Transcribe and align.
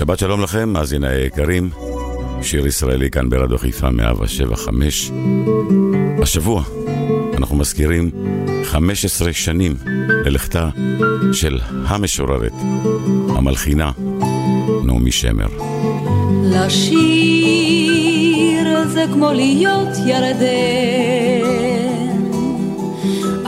שבת 0.00 0.18
שלום 0.18 0.42
לכם, 0.42 0.68
מאזיני 0.68 1.08
היקרים. 1.08 1.70
שיר 2.42 2.66
ישראלי 2.66 3.10
כאן 3.10 3.30
ברדיו 3.30 3.58
חיפה 3.58 3.90
175. 3.90 5.10
השבוע 6.22 6.62
אנחנו 7.36 7.56
מזכירים 7.56 8.10
15 8.64 9.32
שנים 9.32 9.76
ללכתה 10.24 10.68
של 11.32 11.58
המשוררת, 11.86 12.52
המלחינה, 13.28 13.90
נעמי 14.84 15.12
שמר. 15.12 15.48
לשיר 16.44 16.98
זה 18.88 19.04
כמו 19.12 19.32
להיות 19.32 19.88
ירדן, 20.06 21.46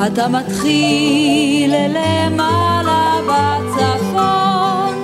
אתה 0.07 0.29
מתחיל 0.29 1.75
למעלה 1.89 3.15
בצפון, 3.29 4.95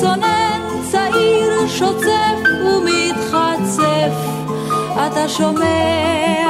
צונן 0.00 0.33
שוצף 1.78 2.38
ומתחצף, 2.66 4.14
אתה 5.06 5.28
שומע 5.28 6.48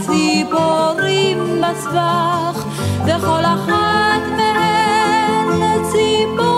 ציפורים 0.00 1.62
בסבך, 1.62 2.64
וכל 3.04 3.44
אחת 3.44 4.22
מהן 4.36 5.82
ציפור 5.92 6.55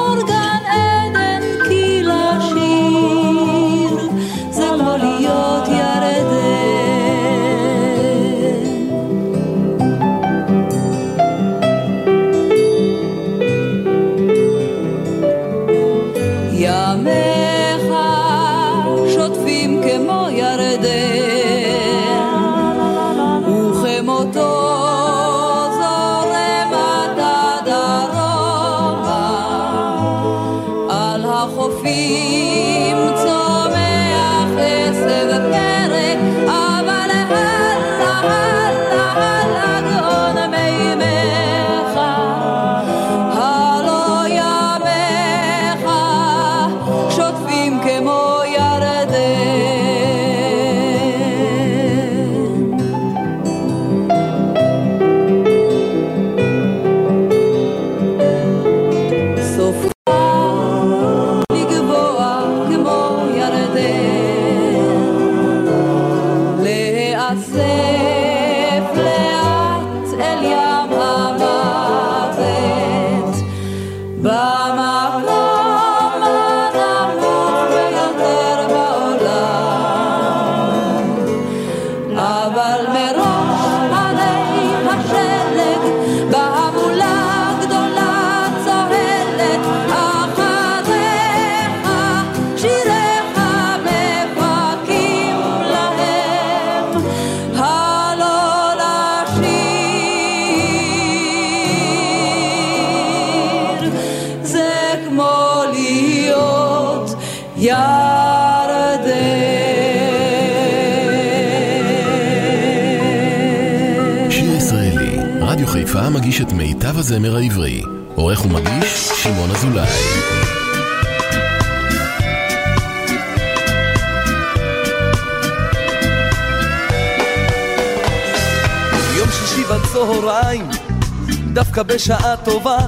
בשעה 131.98 132.36
טובה, 132.36 132.78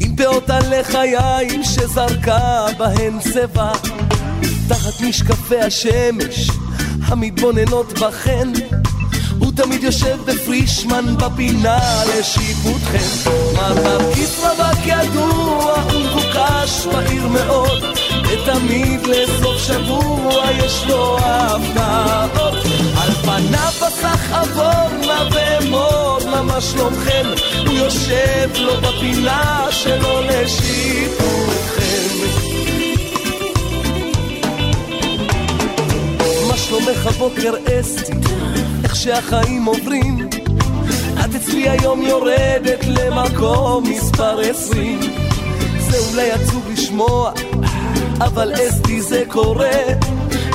עם 0.00 0.16
פאות 0.16 0.50
הלחיים 0.50 1.62
שזרקה 1.64 2.66
בהן 2.78 3.18
צבע, 3.18 3.72
תחת 4.68 5.00
משקפי 5.00 5.60
השמש 5.60 6.50
המתבוננות 7.06 7.92
בכן, 7.92 8.48
הוא 9.38 9.52
תמיד 9.56 9.82
יושב 9.82 10.16
בפרישמן 10.26 11.16
בפינה 11.16 11.78
לשיפוטכם. 12.06 13.30
מר 13.54 14.12
כסרווק 14.12 14.86
ידוע 14.86 15.74
ומבוקש 15.92 16.86
בעיר 16.92 17.28
מאוד, 17.28 17.82
ותמיד 18.22 19.00
לסוף 19.06 19.56
שבוע 19.66 20.44
יש 20.64 20.84
לו 20.88 21.18
הפתעות. 21.20 22.54
על 22.96 23.10
פניו 23.12 23.72
בסך 23.76 24.32
עבור 24.32 25.06
נא 25.06 25.24
ואמור 25.32 26.18
נא 26.30 26.42
מה 26.42 26.60
שלומכם, 26.60 27.26
יושב 27.76 28.50
לו 28.56 28.72
בפינה 28.80 29.66
שלו 29.70 30.20
לשיפוטכם. 30.22 31.84
מה 36.48 36.56
שלומך 36.56 37.06
בוקר 37.18 37.54
אסתי, 37.80 38.12
איך 38.84 38.96
שהחיים 38.96 39.64
עוברים? 39.64 40.28
את 41.24 41.34
אצלי 41.34 41.68
היום 41.68 42.02
יורדת 42.02 42.84
למקום 42.86 43.84
מספר 43.90 44.38
עשרים. 44.40 45.00
זה 45.78 45.98
אולי 46.10 46.30
עצוב 46.30 46.68
לשמוע, 46.72 47.32
אבל 48.20 48.52
אסתי 48.54 49.02
זה 49.02 49.22
קורה. 49.28 49.82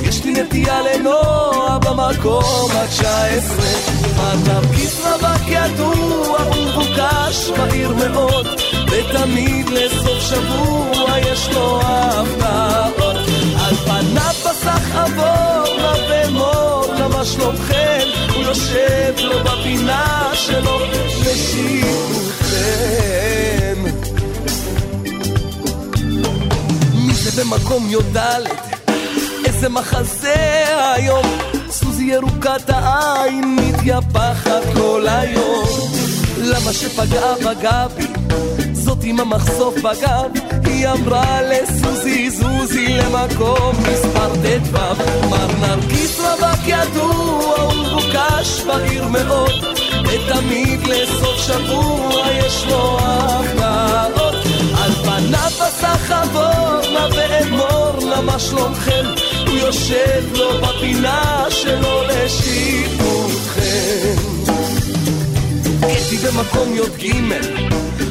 יש 0.04 0.26
לי 0.26 0.32
נטייה 0.32 0.82
לנוע 0.82 1.78
במקום 1.82 2.72
התשע 2.72 3.26
עשרה 3.26 3.99
מטר 4.30 4.62
כסרווק 4.76 5.48
ידוע 5.48 6.38
ומבוקש 6.52 7.50
בעיר 7.58 7.94
מאוד 7.94 8.48
ותמיד 8.88 9.70
לסוף 9.70 10.20
שבוע 10.20 11.20
יש 11.20 11.50
לו 11.54 11.80
הפתעות. 11.84 13.16
על 13.60 13.76
פניו 13.76 14.34
בסך 14.46 14.96
עבור 14.96 15.78
נא 15.82 15.94
ואמור 16.10 16.86
נא 17.00 17.08
מה 17.08 17.26
שלומכם 17.26 18.08
הוא 18.36 18.44
יושב 18.44 19.14
לו 19.18 19.44
בפינה 19.44 20.32
שלו 20.34 20.80
לשירותכם 21.22 22.50
מי 26.94 27.14
זה 27.14 27.44
במקום 27.44 27.88
י"ד 27.90 28.18
איזה 29.46 29.70
מחזה 29.70 30.66
היום. 30.96 31.26
סוזי 31.70 32.04
ירוקת 32.04 32.70
העין 32.70 33.69
מתייפחת 33.80 34.64
כל 34.74 35.06
היום. 35.08 35.66
למה 36.38 36.74
שפגעה 36.74 37.36
בגבי 37.36 38.08
זאת 38.74 38.98
עם 39.04 39.20
המחשוף 39.20 39.76
בגב. 39.78 40.32
היא 40.66 40.88
אמרה 40.88 41.42
לסוזי 41.42 42.30
זוזי 42.30 42.88
למקום 42.88 43.76
מספר 43.92 44.36
ט"ו. 44.36 44.78
מר 45.30 45.48
נרקיס 45.60 46.20
רווק 46.20 46.60
ידוע 46.68 47.70
ומבוקש 47.70 48.62
בעיר 48.68 49.08
מאוד. 49.08 49.52
ותמיד 50.04 50.80
לסוף 50.88 51.38
שבוע 51.38 52.24
יש 52.32 52.66
לו 52.70 52.98
הפתעות 53.02 54.36
על 54.78 54.92
פניו 54.92 55.50
בסך 55.50 56.12
עבור 56.12 56.92
נא 56.94 57.08
ואמור 57.16 58.10
נא 58.10 58.22
מה 58.22 58.40
שלומכם? 58.40 59.06
הוא 59.48 59.58
יושב 59.58 60.24
לו 60.34 60.50
בפינה 60.62 61.46
שלו 61.50 62.04
לשיפוטכם 62.04 63.29
קטי 66.10 66.18
במקום 66.18 66.76
י"ג, 66.76 67.14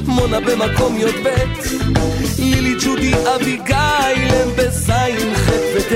מונה 0.06 0.40
במקום 0.40 0.96
י"ב, 0.98 1.28
לילי, 2.38 2.74
ג'ודי, 2.84 3.12
אביגיל, 3.36 4.34
הם 4.34 4.48
בזין, 4.56 5.34
ח' 5.34 5.50
וט'. 5.74 5.92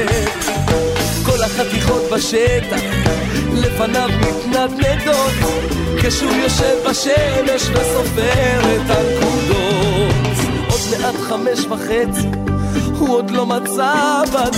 כל 1.27 1.43
החתיכות 1.43 2.03
בשטח, 2.13 2.83
לפניו 3.55 4.11
מתנדנדות, 4.21 5.33
כשהוא 6.03 6.33
יושב 6.33 6.77
בשמש 6.91 7.63
וסופר 7.63 8.61
את 8.61 8.91
הנקודות. 8.91 10.15
עוד 10.71 10.81
מעט 10.91 11.15
חמש 11.29 11.59
וחצי, 11.59 12.29
הוא 12.99 13.09
עוד 13.09 13.31
לא 13.31 13.47
מצא 13.47 14.23
בת. 14.33 14.57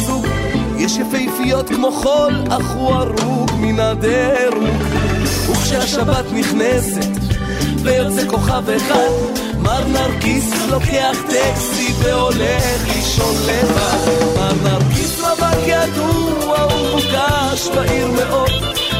יש 0.78 0.96
יפהפיות 0.96 1.68
כמו 1.68 1.92
חול, 1.92 2.34
אך 2.50 2.70
הוא 2.70 2.94
הרוג 2.94 3.50
מן 3.60 3.80
הדירוג. 3.80 5.13
וכשהשבת 5.76 6.24
נכנסת, 6.32 7.34
ויוצא 7.82 8.28
כוכב 8.28 8.70
אחד, 8.70 9.10
מר 9.58 9.84
נרקיס 9.84 10.52
לוקח 10.70 11.16
טקסי 11.26 11.92
והולך 11.98 12.86
לישון 12.86 13.34
לבד. 13.46 14.36
מר 14.36 14.52
נרקיס 14.62 15.20
רווק 15.20 15.66
ידוע 15.66 16.66
ומבוקש 16.66 17.68
בעיר 17.74 18.06
מאוד, 18.06 18.50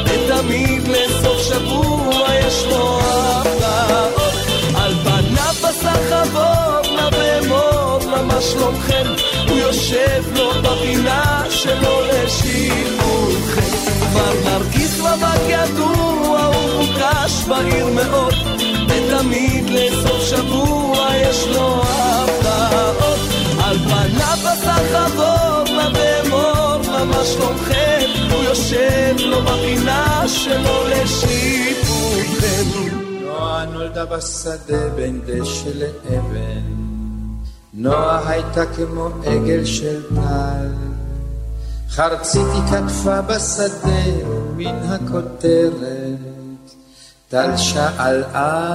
ותמיד 0.05 0.87
לסוף 0.87 1.41
שבוע 1.41 2.27
יש 2.47 2.65
לו 2.69 2.99
הפתעות. 3.01 4.33
על 4.75 4.93
פניו 5.03 5.53
בשר 5.61 6.09
חבוב, 6.09 6.97
לבהמות, 6.97 8.05
מה 8.27 8.41
שלומכם? 8.41 9.05
הוא 9.49 9.57
יושב 9.57 10.23
לו 10.35 10.51
בפינה 10.63 11.43
שלו 11.49 12.01
לשימולכם. 12.01 13.64
מר 14.15 14.33
נרקיס 14.45 14.99
רווק 14.99 15.43
ידוע 15.49 16.49
ומבוקש 16.49 17.43
בעיר 17.47 17.87
מאוד, 17.87 18.33
ותמיד 18.87 19.69
לסוף 19.69 20.21
שבוע 20.21 21.07
יש 21.15 21.47
לו 21.47 21.81
הפתעות. 21.83 23.19
על 23.63 23.77
פניו 23.77 24.37
בשר 24.41 24.81
חבוב, 24.93 25.67
לבהמות, 25.77 26.85
מה 27.07 27.25
שלומכם? 27.25 28.05
הוא 28.31 28.43
יושב 28.43 29.15
לו 29.19 29.41
בפינה 29.41 30.23
שלו 30.27 30.87
לשיפוטכם. 30.87 32.63
נועה 33.25 33.65
נולדה 33.65 34.05
בשדה 34.05 34.89
בין 34.95 35.21
דשא 35.25 35.69
לאבן, 35.75 36.61
נועה 37.73 38.29
הייתה 38.29 38.65
כמו 38.65 39.09
עגל 39.25 39.65
של 39.65 40.01
טל, 40.15 40.94
חרצית 41.95 42.47
כתפה 42.71 43.21
בשדה 43.21 44.03
מן 44.57 44.75
הכותרת, 44.89 46.71
טל 47.29 47.57
שאל 47.57 48.23
על, 48.33 48.73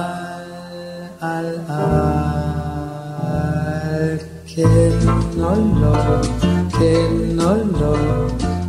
על, 1.19 1.59
כן 4.45 5.09
או 5.37 5.55
לא, 5.81 5.95
כן 6.79 7.39
או 7.39 7.53
לא, 7.81 7.95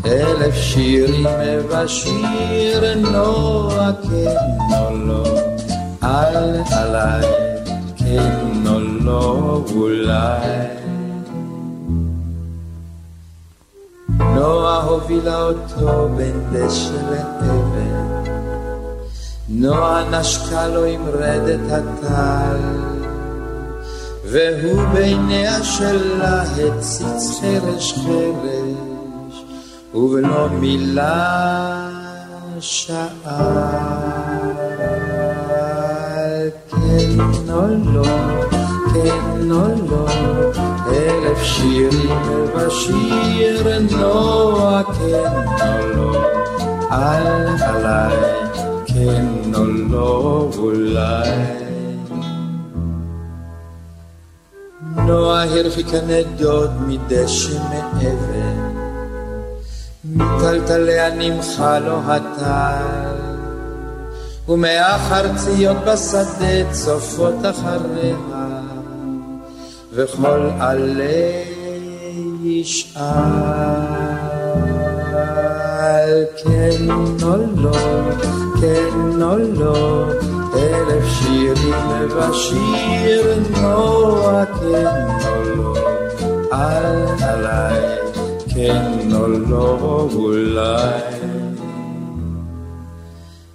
אלף 0.06 0.55
שירים 0.55 1.26
ובשיר 1.26 2.94
נועה 2.94 3.90
כן 4.02 4.76
או 4.78 4.96
לא. 4.96 5.25
על 6.00 6.60
עליי, 6.70 7.26
כן 7.96 8.66
או 8.66 8.81
לא 8.81 9.64
אולי. 9.75 10.82
נועה 14.43 14.83
הובילה 14.83 15.43
אותו 15.43 16.09
בין 16.17 16.44
דשא 16.53 16.93
לאבן, 17.11 18.31
נועה 19.49 20.11
נשקה 20.11 20.69
לו 20.69 20.85
עם 20.85 21.00
רדת 21.12 21.61
הטל, 21.71 22.59
והוא 24.25 24.83
בעיניה 24.93 25.65
שלה 25.65 26.43
הציץ 26.43 27.41
חרש 27.41 27.93
חרש, 27.93 29.44
ובלא 29.94 30.49
מילה 30.49 31.89
שאל. 32.61 32.97
כן 36.71 37.21
או 37.50 37.62
לא, 37.85 38.51
כן 38.93 39.39
לא, 39.39 39.67
אלף 40.89 41.43
שירים 41.43 42.23
ובשיר 42.29 43.79
נועה, 43.91 44.83
כן 44.85 45.33
או 45.61 45.87
לא, 45.97 46.25
על 46.91 47.47
עליי, 47.61 48.17
כן 48.87 49.55
או 49.55 49.65
לא, 49.65 50.50
אולי. 50.59 51.31
נועה 54.97 55.44
הרחיקה 55.44 55.99
נדוד 56.06 56.71
מדשא 56.87 57.59
מאבן, 57.71 58.73
מטלטליה 60.05 61.15
נמחה 61.15 61.79
לו 61.79 61.99
הטל. 62.06 63.33
ומהחרציות 64.49 65.77
בשדה 65.87 66.73
צופות 66.73 67.35
אחריה, 67.50 68.17
וכל 69.94 70.49
עלה 70.61 71.43
ישאל, 72.44 73.03
כן 76.43 76.91
או 77.23 77.37
לא, 77.56 77.73
כן 78.61 79.23
או 79.23 79.37
לא, 79.39 80.05
אלף 80.55 81.05
שירים 81.06 81.75
ובשיר 82.00 83.39
נועה, 83.61 84.47
כן 84.47 85.06
או 85.27 85.56
לא, 85.56 85.75
על 86.50 87.06
עליי, 87.21 87.81
כן 88.49 89.12
או 89.15 89.29
לא, 89.29 90.09
אולי. 90.15 91.23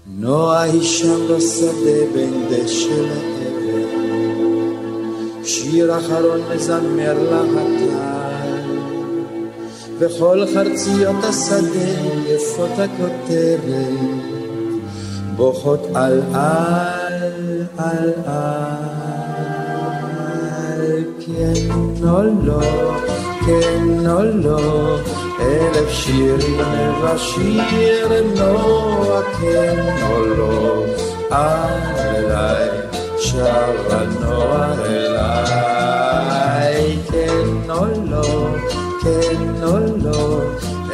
נועה 0.07 0.62
היא 0.62 0.84
שם 0.84 1.28
בשדה 1.30 2.00
בין 2.13 2.45
דשא 2.50 2.89
לאבן, 2.89 3.46
שיר 5.47 5.97
אחרון 5.97 6.41
מזמר 6.55 7.15
הטל, 7.31 8.61
וכל 9.99 10.44
חרציות 10.53 11.15
השדה 11.23 11.89
יפות 12.27 12.71
הכותרת, 12.77 13.88
בוכות 15.35 15.88
על 15.94 16.21
על 16.33 17.63
על 17.77 18.13
על, 18.25 18.77
כן 21.25 21.69
או 22.03 22.23
לא, 22.43 22.93
כן 23.45 24.09
או 24.09 24.23
לא, 24.23 25.00
אלף 25.39 25.89
שירים 25.89 26.62
ובשיר 27.03 28.07
נועה 28.36 29.22
כן 29.41 29.95
או 30.10 30.25
לא, 30.25 30.86
אליי 31.31 32.76
שרה 33.19 34.03
נועה 34.19 34.74
אליי, 34.86 36.17
כן 37.12 37.69
או 37.69 37.86
לא, 38.09 38.47
כן 39.03 39.63
או 39.63 39.77
לא, 40.03 40.41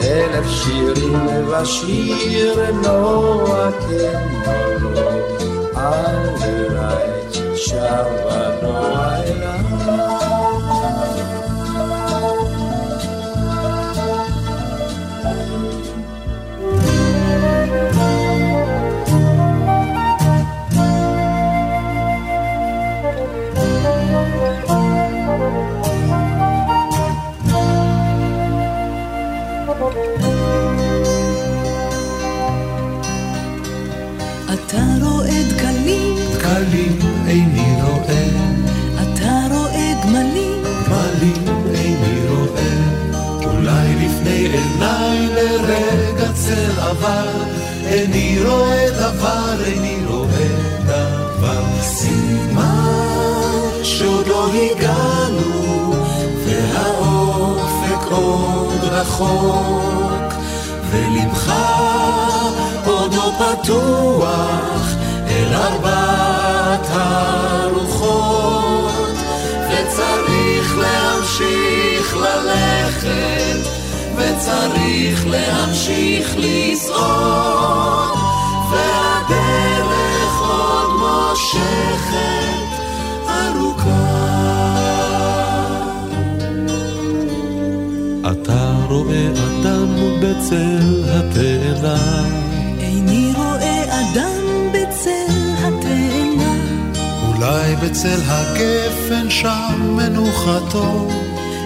אלף 0.04 0.48
שירים 0.48 1.28
ובשיר 1.28 2.72
נועה. 2.84 3.72
כן 3.90 4.30
או 4.48 4.54
לא, 4.82 5.10
אליי 5.76 7.10
שרה 7.56 8.50
נועה 8.62 9.33
אתה 34.74 35.06
רואה 35.06 35.42
דקלים, 35.50 36.16
דקלים 36.34 37.00
איני 37.28 37.82
רואה, 37.82 38.26
אתה 39.02 39.48
רואה 39.52 39.94
גמלים, 40.04 40.64
גמלים 40.86 41.44
איני 41.74 42.28
רואה. 42.30 42.74
אולי 43.46 43.96
לפני 43.96 44.48
עיניי 44.48 45.28
לרגע 45.28 46.32
צל 46.34 46.80
עבר, 46.80 47.32
איני 47.86 48.40
רואה 48.46 48.90
דבר, 48.90 49.64
איני 49.66 49.98
רואה 50.08 50.48
דבר. 50.86 51.64
סימן 51.82 53.04
שעוד 53.84 54.28
לא 54.28 54.50
הגענו, 54.54 55.94
והאופק 56.46 58.12
עוד 58.12 58.84
רחוק, 58.84 60.34
ולבך 60.92 61.73
פתוח 63.38 64.88
אל 65.28 65.54
ארבעת 65.54 66.88
הרוחות, 66.90 68.34
וצריך 69.70 70.78
להמשיך 70.78 72.18
ללכת, 72.18 73.70
וצריך 74.16 75.28
להמשיך 75.28 76.36
לצעוד, 76.38 78.18
והדרך 78.72 80.34
עוד 80.40 80.90
מושכת 81.00 82.14
ארוכה. 83.30 84.34
אתה 88.32 88.74
רואה 88.90 89.28
אדם 89.28 89.96
בצל 90.22 91.04
התאנה. 91.10 92.43
אולי 97.44 97.76
בצל 97.76 98.20
הגפן 98.28 99.30
שם 99.30 99.96
מנוחתו. 99.98 101.08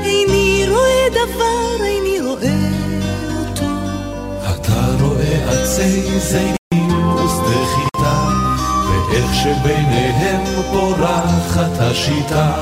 איני 0.03 0.65
רואה 0.69 1.07
דבר, 1.11 1.85
איני 1.85 2.21
רואה 2.21 2.69
אותו. 3.39 3.65
אתה 4.41 5.03
רואה 5.03 5.49
עצי 5.49 6.19
זיתים 6.19 7.15
ושדה 7.15 7.65
חיטה, 7.75 8.29
ואיך 8.89 9.33
שביניהם 9.33 10.61
פורחת 10.71 11.79
השיטה. 11.79 12.53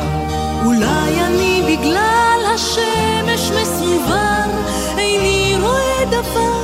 אולי 0.65 1.25
אני 1.25 1.61
בגלל 1.67 2.39
השמש 2.55 3.51
מסונבר, 3.61 4.49
איני 4.97 5.55
רואה 5.61 6.05
דבר, 6.11 6.54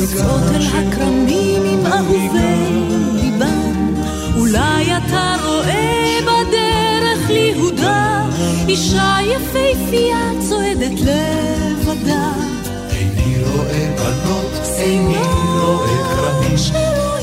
יוצאות 0.00 0.42
אל 0.54 0.62
הכרמים 0.62 1.62
עם 1.64 1.86
אהובי 1.86 2.84
ליבן. 3.14 3.94
אולי 4.36 4.96
אתה 4.96 5.36
רואה 5.44 6.18
בדרך 6.22 7.30
ליהודה, 7.30 8.24
אישה 8.68 9.16
יפהפייה 9.22 10.30
צועדת 10.48 11.00
לבדה. 11.00 12.32
איני 12.90 13.42
רואה 13.44 13.94
בנות, 13.96 14.66
איני 14.78 15.18
רואה 15.62 16.04
כרמים, 16.16 16.56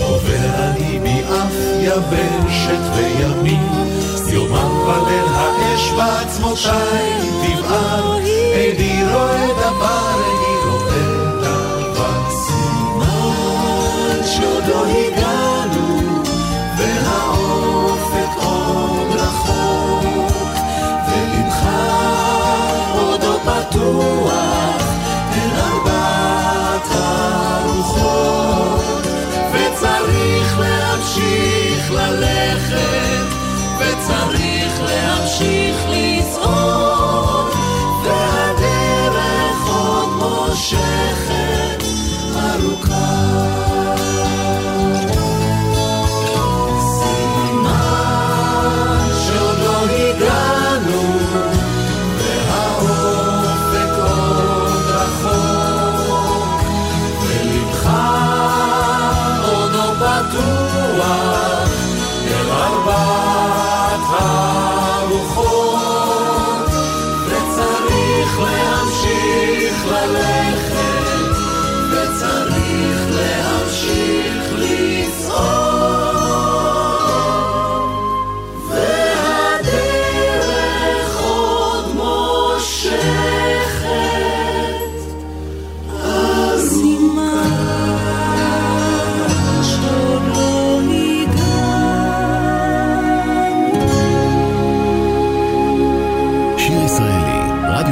עובר 0.01 0.63
אני 0.63 0.99
מאף 0.99 1.53
יבשת 1.81 2.81
וימים, 2.95 3.67
יומם 4.33 4.71
וליל 4.87 5.25
האש 5.27 5.91
בעצמותיי 5.91 7.11
תבער, 7.41 8.16
להמשיך 35.39 35.85
לצעוד, 35.89 36.86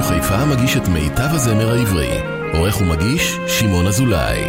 חיפה 0.07 0.45
מגיש 0.45 0.77
את 0.77 0.88
מיטב 0.88 1.29
הזמר 1.31 1.71
העברי. 1.71 2.21
עורך 2.53 2.81
ומגיש, 2.81 3.38
שמעון 3.47 3.88
אזולאי. 3.88 4.41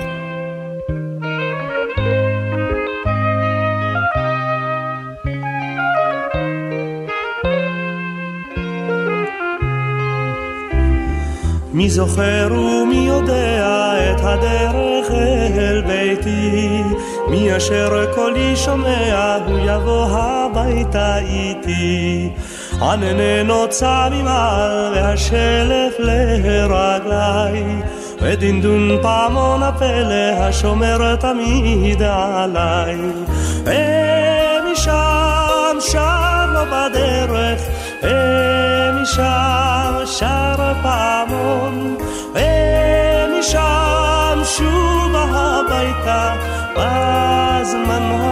מי 11.72 11.90
זוכר 11.90 12.48
ומי 12.52 13.06
יודע 13.08 13.94
את 14.12 14.20
הדרך 14.20 15.10
אל 15.58 15.82
ביתי, 15.86 16.82
מי 17.28 17.56
אשר 17.56 18.14
קולי 18.14 18.56
שומע 18.56 19.38
הוא 19.46 19.58
יבוא 19.58 20.06
הביתה 20.10 21.18
איתי. 21.18 22.30
ענני 22.82 23.42
נוצה 23.44 24.08
ממעל 24.10 24.92
והשלף 24.94 25.94
לרגליי, 25.98 27.64
ודינדון 28.20 28.98
פעמון 29.02 29.62
הפלא 29.62 30.32
השומר 30.38 31.16
תמיד 31.16 32.02
עליי. 32.02 32.96
ומשם 33.64 34.92
שר 35.80 36.46
לו 36.52 36.60
בדרך, 36.66 37.62
ומשם 38.02 39.94
שר 40.04 40.72
פעמון, 40.82 41.96
ומשם 42.34 43.58
שוב 44.44 45.12
הביתה 45.14 46.34
בזמן. 46.72 48.25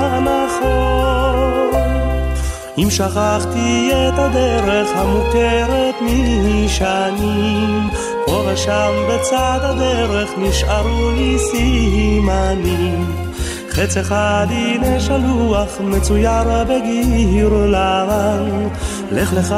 אם 2.79 2.91
שכחתי 2.91 3.91
את 3.93 4.19
הדרך 4.19 4.89
המוכרת 4.95 5.95
משנים, 6.03 7.89
פה 8.27 8.43
ושם 8.47 8.93
בצד 9.09 9.59
הדרך 9.63 10.31
נשארו 10.39 11.11
לי 11.11 11.39
סימנים. 11.39 13.25
חץ 13.71 13.97
אחד 13.97 14.47
הנה 14.51 15.01
שלוח 15.01 15.81
מצויר 15.81 16.65
בגיר 16.65 17.49
לבן, 17.49 18.69
לך 19.11 19.33
לך 19.33 19.53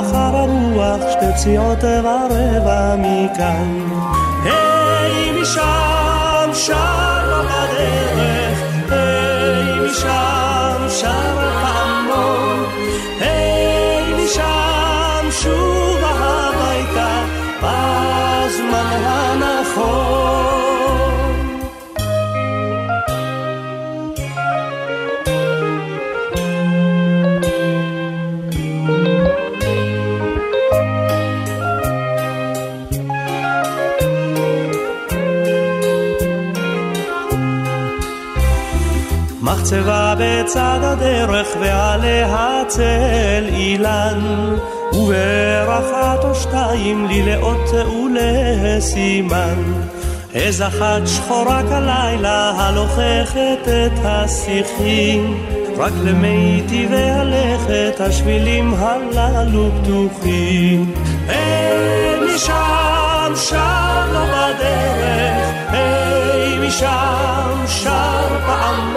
אחר 0.00 0.36
הרוח 0.36 1.00
שתי 1.10 1.32
פסיעות 1.34 1.84
ורבע 1.84 2.96
מכאן. 2.98 3.88
היי 4.44 5.42
משם 5.42 6.50
שר 6.52 7.42
בדרך, 7.44 8.58
היי 8.90 9.90
משם 9.90 10.88
שר 10.88 11.47
מחצבה 39.68 40.14
בצד 40.18 40.80
הדרך 40.82 41.48
ועליה 41.60 42.62
צל 42.66 43.44
אילן 43.52 44.20
וברחת 44.92 46.24
או 46.24 46.34
שתיים 46.34 47.06
לי 47.06 47.22
לאות 47.22 47.68
ולסימן. 48.08 49.62
איז 50.34 50.62
אחת 50.62 51.06
שחורה 51.06 51.62
כלילה 51.62 52.50
הלוככת 52.50 53.68
את 53.68 53.98
השיחים. 54.04 55.44
רק 55.78 55.92
למי 56.04 56.62
טבעי 56.68 57.10
הלכת 57.10 58.00
השבילים 58.00 58.74
הללו 58.74 59.70
פתוחים. 59.82 60.94
אין 61.28 62.24
משם 62.34 63.32
שם 63.36 64.08
לא 64.12 64.24
בדרך 64.24 65.54
היי 65.68 66.68
משם 66.68 67.66
שר 67.66 68.28
פעמון 68.46 68.87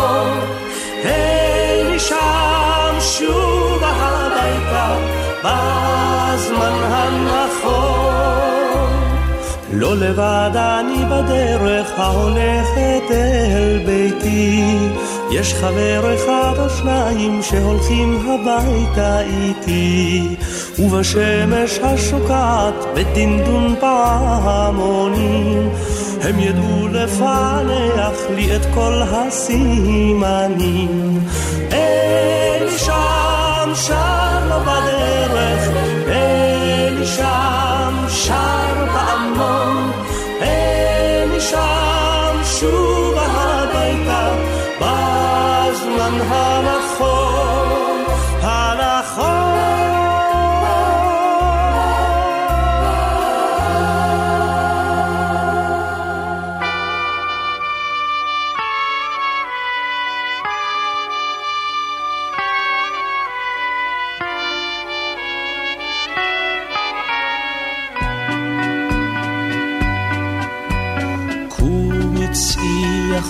לא 9.81 9.97
לבד 9.97 10.51
אני 10.55 11.05
בדרך 11.05 11.99
ההולכת 11.99 13.11
אל 13.11 13.79
ביתי. 13.85 14.65
יש 15.31 15.53
חבר 15.53 16.15
אחד 16.15 16.53
או 16.57 16.69
שניים 16.69 17.43
שהולכים 17.43 18.29
הביתה 18.29 19.21
איתי. 19.21 20.35
ובשמש 20.79 21.79
השוקעת 21.83 22.73
בדינדון 22.95 23.75
פעמונים 23.79 25.69
הם 26.21 26.39
ידעו 26.39 26.87
לפענח 26.87 28.17
לי 28.35 28.55
את 28.55 28.61
כל 28.73 29.01
הסימנים. 29.11 31.19
אלי 31.71 32.77
שם 32.77 33.71
שר 33.75 34.47
לו 34.49 34.59
בדרך 34.59 35.69
אלי 36.07 37.05
שם 37.05 37.93
שר 38.09 38.60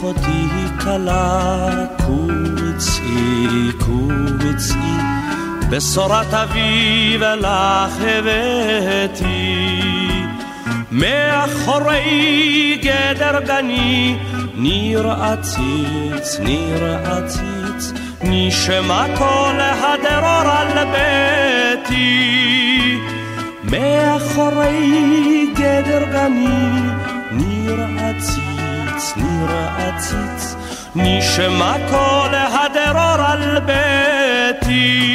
אחותי 0.01 0.47
צאי, 2.77 3.71
קומי 3.79 4.55
צאי, 4.57 4.97
בשורת 5.69 6.33
אביב 6.33 7.23
לך 7.23 7.93
הבאתי. 8.01 9.55
מאחורי 10.91 12.79
גדר 12.83 13.39
גני, 13.45 14.17
ניר 14.55 15.11
עציץ, 15.11 16.39
ניר 16.39 16.97
עציץ, 17.05 17.91
נשמע 18.23 19.05
קול 19.17 19.59
הדרור 19.59 20.51
על 20.51 20.85
ביתי. 20.91 22.31
מאחורי 23.63 25.47
גדר 25.55 26.03
גני. 26.11 27.10
עציץ, 29.49 30.55
נשמע 30.95 31.73
קול 31.89 32.35
הדרור 32.35 33.25
על 33.25 33.59
ביתי. 33.59 35.11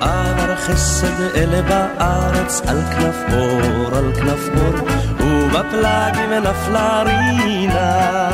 עבר 0.00 0.56
חסד 0.56 1.20
אלה 1.34 1.62
בארץ 1.62 2.62
על 2.68 2.82
כנף 2.82 3.16
אור, 3.32 3.96
על 3.96 4.12
כנף 4.14 4.48
אור, 4.56 4.88
ובפלגים 5.20 6.32
נפלה 6.32 7.02
רינה. 7.02 8.30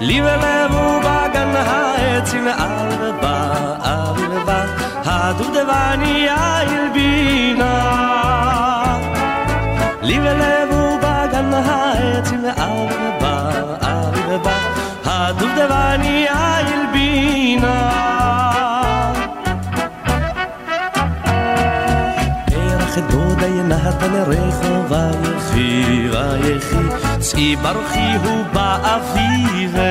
לי 0.00 0.22
ולב 0.22 0.74
ובגן 0.74 1.56
העצים 1.56 2.48
על 2.48 2.88
ובא, 3.00 4.14
ובא, 4.18 4.64
הדובדבני 5.04 6.28
הלבינה. 6.28 8.04
לי 10.04 10.18
ולב 10.20 10.70
ובגן 10.70 11.54
העצים 11.54 12.44
ואבי 12.44 12.94
ובא, 12.94 13.50
אבי 13.80 14.20
ובא, 14.34 14.58
הדובדבני 15.04 16.26
הלבינה. 16.28 17.90
פרח 22.46 22.98
דודה 23.10 23.46
ינהת 23.46 24.02
לרחוב 24.02 24.92
ויחי 24.92 26.08
ויחי, 26.10 26.84
צאי 27.18 27.56
ברוכי 27.56 28.14
הוא 28.24 28.44
באביבך. 28.52 29.84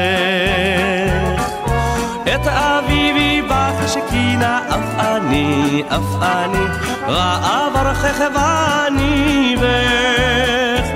את 2.35 2.47
אביבי 2.47 3.41
בך 3.41 3.87
שכינה 3.87 4.59
אף 4.69 4.99
אני, 4.99 5.83
אף 5.87 6.21
אני, 6.21 6.65
ראה 7.07 7.67
ברכך 7.73 8.19
ואני 8.35 9.55
בך. 9.61 10.87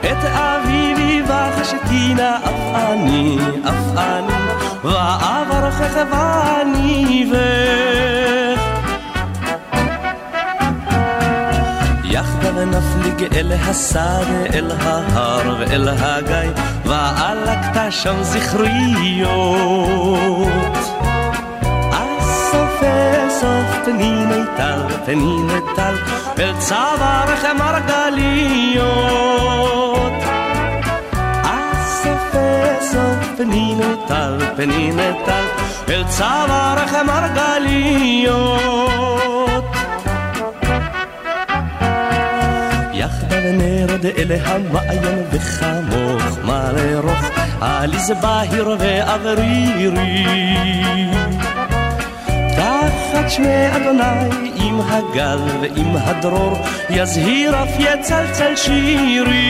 את 0.00 0.24
אביבי 0.24 1.22
בך 1.22 1.64
שכינה 1.64 2.36
אף 2.36 2.74
אני, 2.74 3.38
אף 3.68 3.96
אני, 3.96 4.34
ראה 4.84 5.44
ברכך 5.48 6.00
ואני 6.10 7.30
בך. 7.32 8.49
יחדיו 12.40 12.66
נפליג 12.66 13.34
אל 13.36 13.52
השדה, 13.52 14.20
אל 14.54 14.70
ההר 14.80 15.56
ואל 15.60 15.88
הגיא, 15.88 16.50
ועלקת 16.84 17.80
שם 17.90 18.22
זכריות. 18.22 19.28
אסוף 21.90 22.82
אסוף 23.28 23.84
פניני 23.84 24.42
טל, 24.56 24.80
פניני 25.04 25.60
טל, 25.76 25.94
אל 26.38 26.52
צווארך 26.58 27.44
מרגליות. 27.58 28.92
אסוף 31.42 32.34
אסוף 32.80 33.18
פניני 33.36 33.94
טל, 34.08 34.38
פניני 34.56 35.12
טל, 35.26 35.44
אל 35.88 36.04
צווארך 36.08 36.94
מרגליות. 37.06 38.70
יחדיו 43.40 43.52
נרד 43.52 44.06
אל 44.06 44.32
המעיין 44.44 45.24
וחמוך 45.30 46.38
מה 46.44 46.70
לרוך? 46.72 47.30
עליז 47.60 48.12
בהיר 48.22 48.76
ואוורירי. 48.78 50.24
תחת 52.56 53.30
שמי 53.30 53.76
אדוני 53.76 54.50
עם 54.54 54.80
הגל 54.80 55.38
ועם 55.60 55.96
הדרור 55.96 56.58
יזהיר 56.90 57.62
אף 57.62 57.68
יצלצל 57.78 58.56
שירי. 58.56 59.48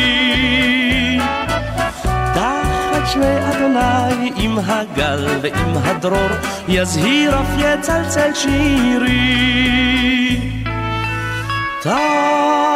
תחת 2.34 3.06
שמי 3.12 3.38
אדוני 3.50 4.30
עם 4.36 4.58
הגל 4.66 5.26
ועם 5.42 5.76
הדרור 5.84 6.30
יזהיר 6.68 7.40
אף 7.40 7.54
יצלצל 7.58 8.34
שירי. 8.34 9.30
תחת 11.82 12.69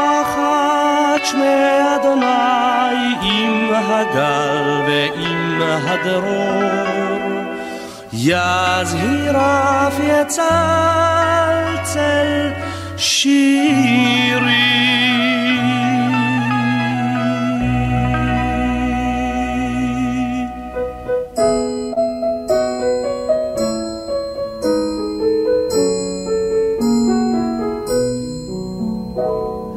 שמי 1.24 1.94
אדוני 1.96 3.14
עם 3.22 3.70
הגל 3.74 4.82
ועם 4.86 5.62
הדרור 5.62 7.14
יזהיר 8.12 9.36
אף 9.36 10.00
יצלצל 10.00 10.52
שירי 12.96 14.74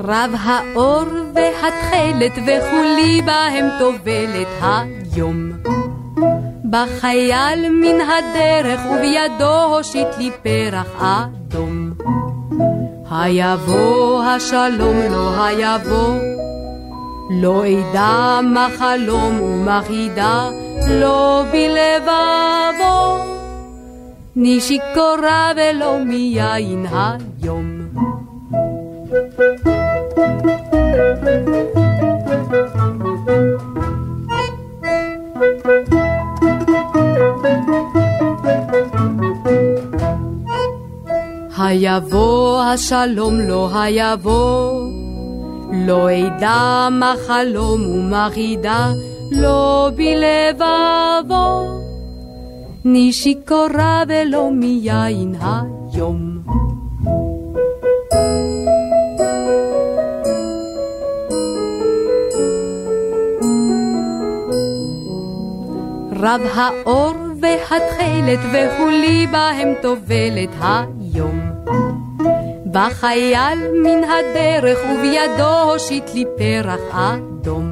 רב 0.07 0.35
האור 0.43 1.16
והתכלת 1.67 2.31
וכולי 2.31 3.21
בהם 3.21 3.69
טובלת 3.79 4.47
היום. 4.61 5.51
בחייל 6.69 7.69
מן 7.69 8.01
הדרך 8.01 8.81
ובידו 8.85 9.63
הושיט 9.63 10.07
לי 10.17 10.31
פרח 10.43 11.01
אדום. 11.01 11.93
היבוא 13.11 14.23
השלום 14.23 14.97
לא 15.11 15.43
היבוא, 15.45 16.15
לא 17.41 17.63
אדע 17.65 18.39
מה 18.43 18.67
חלום 18.77 19.41
ומה 19.41 19.81
חידה, 19.87 20.49
לא 20.89 21.43
בלבבו. 21.51 23.17
ני 24.35 24.61
שיכורה 24.61 25.51
ולא 25.55 25.97
מיין 26.05 26.85
היום. 26.91 27.77
היבוא 41.57 42.61
השלום 42.61 43.39
לא 43.39 43.69
היבוא, 43.73 44.81
לא 45.73 46.07
אדע 46.11 46.87
מה 46.91 47.13
חלום 47.27 47.81
ומה 47.87 48.27
חידה, 48.33 48.91
לא 49.31 49.89
בלבבו. 49.95 51.67
ני 52.85 53.13
שיכורה 53.13 54.03
ולא 54.07 54.49
מיין 54.51 55.35
היום. 55.41 56.36
רב 66.19 66.41
האור 66.53 67.13
והתכלת 67.41 68.39
וכולי 68.53 69.27
בהם 69.27 69.73
טובלת 69.81 70.49
היום. 70.61 71.39
בחייל 72.71 73.59
מן 73.83 74.03
הדרך 74.03 74.79
ובידו 74.79 75.71
הושיט 75.71 76.13
לי 76.13 76.25
פרח 76.37 76.79
אדום. 76.91 77.71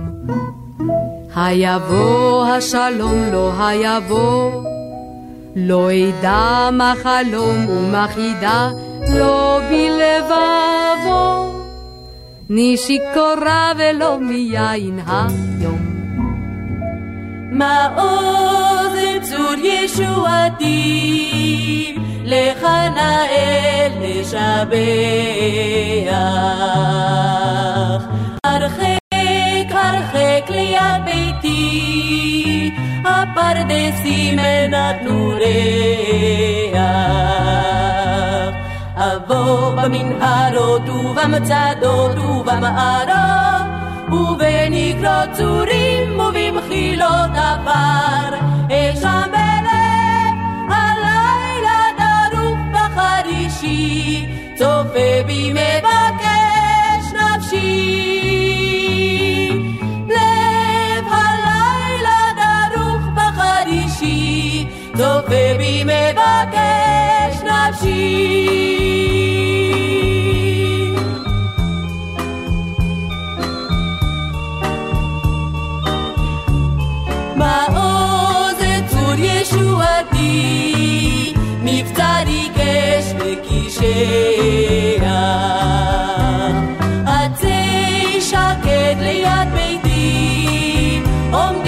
היבוא 1.35 2.45
השלום 2.45 3.23
לא 3.31 3.51
היבוא, 3.59 4.51
לא 5.55 5.89
אדע 5.91 6.69
מה 6.71 6.93
חלום 7.03 7.69
ומה 7.69 8.07
חידה, 8.07 8.69
לא 9.09 9.59
בלבבו. 9.69 11.51
ני 12.49 12.77
שיכורה 12.77 13.71
ולא 13.77 14.19
מיין 14.19 14.99
היום. 15.07 15.94
מעוז 17.57 18.95
צור 19.21 19.53
ישועתי, 19.63 20.75
לך 22.23 22.63
נאה 22.95 23.87
לשבח. 24.01 24.75
הרחק 28.45 29.71
הרחק 29.71 30.49
ליד 30.49 31.05
ביתי, 31.05 32.71
הפרדסים 33.05 34.39
נתנו 34.69 35.33
ריח. 35.37 36.79
אבוא 38.95 39.69
במנהרות 39.71 40.89
ובמצדות 40.89 42.17
ובמערות, 42.17 43.65
ובנקרות 44.11 45.29
צורים 45.37 45.84
ובמחילות 46.95 47.31
עפר, 47.31 48.37
אשם 48.71 49.21
בלב 49.31 50.35
הלילה 50.69 51.81
דרוך 51.97 52.57
בחרישי, 52.73 54.25
צופה 54.57 55.23
בי 55.25 55.53
מבקש 55.53 57.13
נפשי. 57.13 57.61
לב 60.07 61.05
הלילה 61.11 62.19
דרוך 62.35 63.03
בחרישי, 63.15 64.67
צופה 64.97 65.57
בי 65.57 65.83
מבקש 65.83 67.43
נפשי. 67.43 68.84
וקישח. 83.95 85.05
עצי 87.05 88.21
שקד 88.21 88.95
ליד 88.99 89.49
ביתי, 89.53 91.01
עומדים 91.31 91.64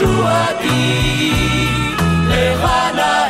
ישועתי, 0.00 1.32
לך 2.28 2.70
נאה 2.94 3.20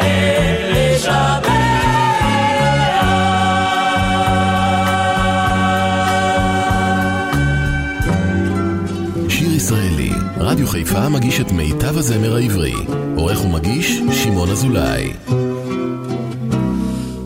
ישראלי, 9.57 10.11
רדיו 10.39 10.67
חיפה 10.67 11.09
מגיש 11.09 11.41
את 11.41 11.53
מיטב 11.53 11.99
הזמר 11.99 12.37
העברי. 12.37 12.75
עורך 13.17 13.45
ומגיש, 13.45 14.01
שמעון 14.13 14.51
אזולאי. 14.51 15.13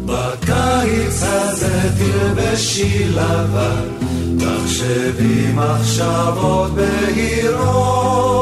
בקיץ 0.06 1.22
הזה 1.22 1.90
תלבשי 1.98 3.08
לבן, 3.08 3.88
תחשבי 4.38 5.52
מחשבות 5.54 6.70
בהירות. 6.74 8.33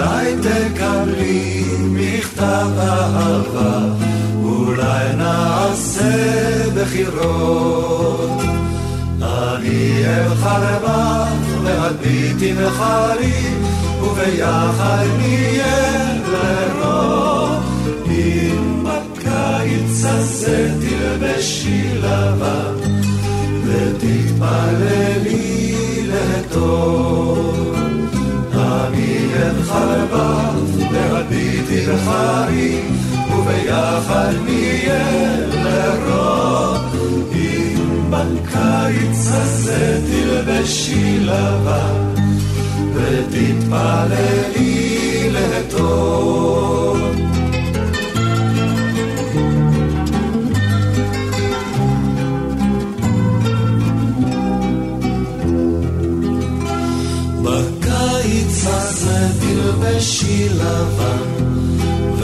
אולי 0.00 0.34
תקבלי 0.42 1.64
מכתב 1.80 2.68
אהבה, 2.78 3.78
אולי 4.44 5.16
נעשה 5.16 6.10
בחירות. 6.74 8.40
אני 9.22 10.04
אלך 10.06 10.48
לבך 10.62 11.28
ואת 11.62 11.96
בי 12.02 12.32
תנחלי, 12.38 13.54
וביחד 14.02 15.06
נהיה 15.18 16.14
לרוב. 16.32 17.62
אם 18.06 18.84
בקיץ 18.84 20.04
הזה 20.04 20.72
תלבשי 20.80 21.84
לבן, 22.02 22.74
ותתפללי 23.64 24.96
לטוב. 26.06 27.19
בחרי, 31.90 32.80
וביחד 33.32 34.32
נהיה 34.44 35.36
לרוב. 35.64 36.78
אם 37.32 38.10
בקיץ 38.10 39.26
הזה 39.32 40.00
תלבשי 40.06 41.18
לבן, 41.20 42.14
ותתפללי 42.94 44.50
לטוב. 45.32 46.98
בקיץ 57.42 58.66
הזה 58.66 59.28
תלבשי 59.40 60.48
לבן, 60.48 61.29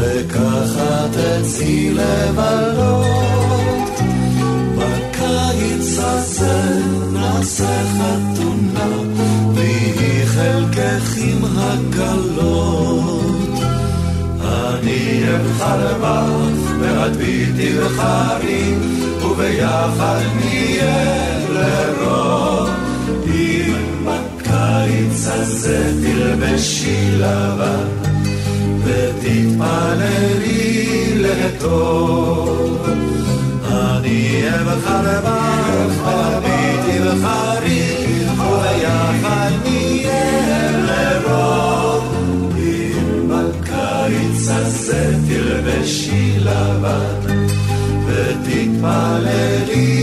וככה 0.07 1.07
תצאי 1.11 1.91
לבלות. 1.91 3.07
בקיץ 4.79 5.99
הזה 5.99 6.81
נעשה 7.13 7.83
חתונה, 7.95 8.89
ויהי 9.55 10.27
חלקך 10.27 11.17
עם 11.17 11.45
הקלות. 11.57 12.97
אני 14.41 15.23
אבחר 15.37 15.95
בך, 16.01 16.71
ואת 16.81 17.17
בי 17.17 17.47
תבחרי, 17.57 18.75
וביחד 19.23 20.21
נהיה 20.37 21.39
לרוב. 21.53 22.69
אם 23.27 23.75
בקיץ 24.05 25.27
הזה 25.27 25.93
תלבשי 26.03 27.11
לבן, 27.13 28.06
ותתפללי 28.87 30.77
לטוב. 31.17 32.87
אני 33.65 34.43
אבחר 34.49 35.21
בך, 35.25 35.97
ובי 36.07 36.65
תבחרי, 36.87 37.83
וביחד 38.33 39.51
נהיה 39.65 40.71
לרוב. 40.87 42.05
אם 42.59 43.29
בקיץ 43.29 44.49
הזה 44.49 45.15
תלבשי 45.29 46.37
לבן, 46.39 47.47
ותתפללי 48.07 49.96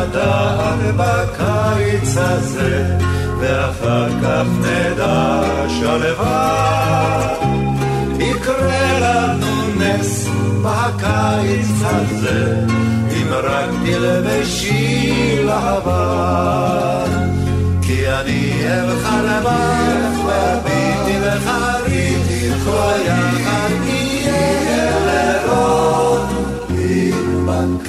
מן 0.00 0.06
הדעת 0.06 0.94
בקיץ 0.96 2.16
הזה, 2.16 2.96
ואחר 3.40 4.08
כך 4.22 4.44
נדע 4.60 5.42
שלווה. 5.68 7.36
יקרה 8.18 8.98
לנו 9.00 9.74
נס 9.76 10.28
בקיץ 10.62 11.82
הזה, 11.82 12.64
אם 13.12 13.26
רק 13.32 13.70
תלבשי 13.84 15.38
לבן. 15.44 17.30
כי 17.82 18.08
אני 18.08 18.62
אבחר 18.82 19.40
בך, 19.44 20.24
והביטי 20.26 21.18
וחריתי, 21.22 22.50
כל 22.64 23.00
יחד 23.06 23.70
נהיה 23.84 24.90
לרוב. 25.06 26.49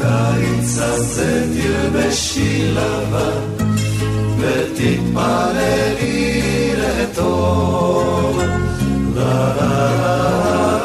אם 0.01 0.61
בקיץ 0.61 0.77
הזה 0.77 1.45
תלבשי 1.53 2.71
לבן, 2.71 3.65
ותתפללי 4.39 5.61
לטוב. 6.77 8.41
לה 9.15 9.53
לה 9.57 9.95
לה 10.01 10.80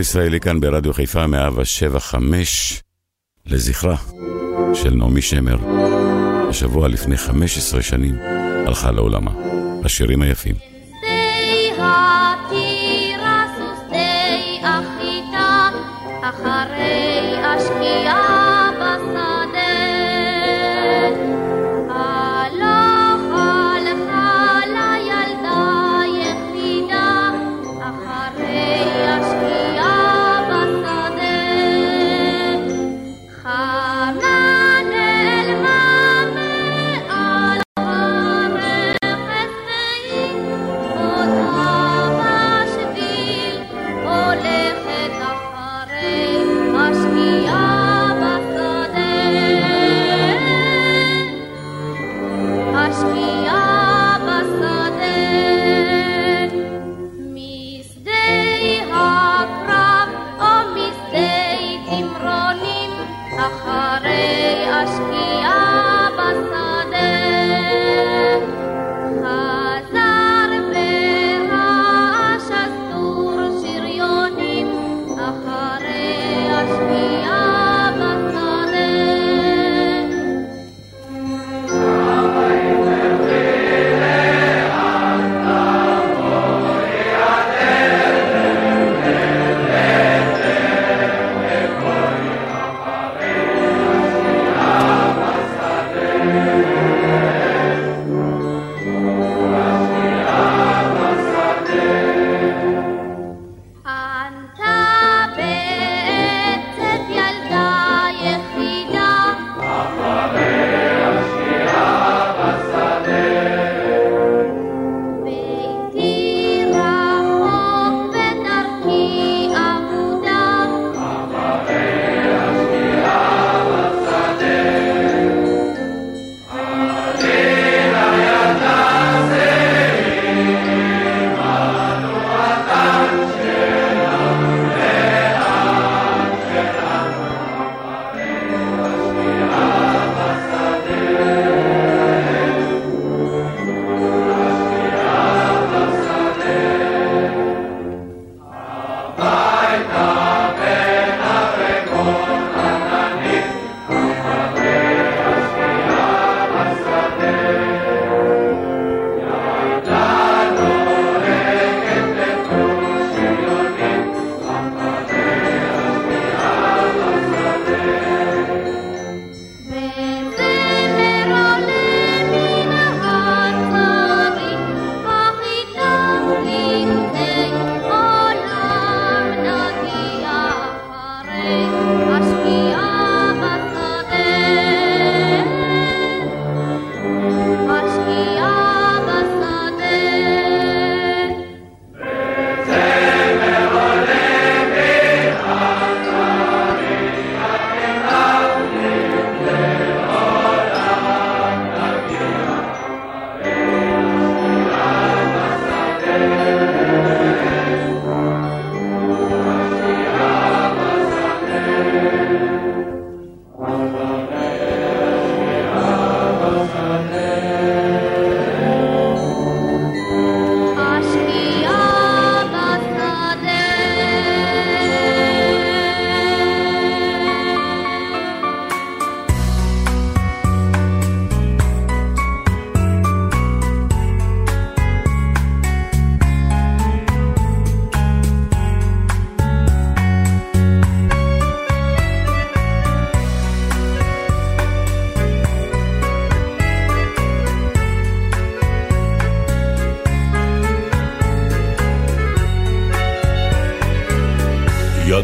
ישראלי 0.00 0.40
כאן 0.40 0.60
ברדיו 0.60 0.92
חיפה 0.92 1.26
מאהבה 1.26 1.64
שבע 1.64 2.00
חמש 2.00 2.82
לזכרה 3.46 3.96
של 4.74 4.94
נעמי 4.94 5.22
שמר. 5.22 5.56
השבוע 6.48 6.88
לפני 6.88 7.16
15 7.16 7.82
שנים 7.82 8.14
הלכה 8.66 8.90
לעולמה. 8.90 9.30
השירים 9.84 10.22
היפים. 10.22 10.54
אחרי 16.22 17.36
השקיעה 17.44 18.29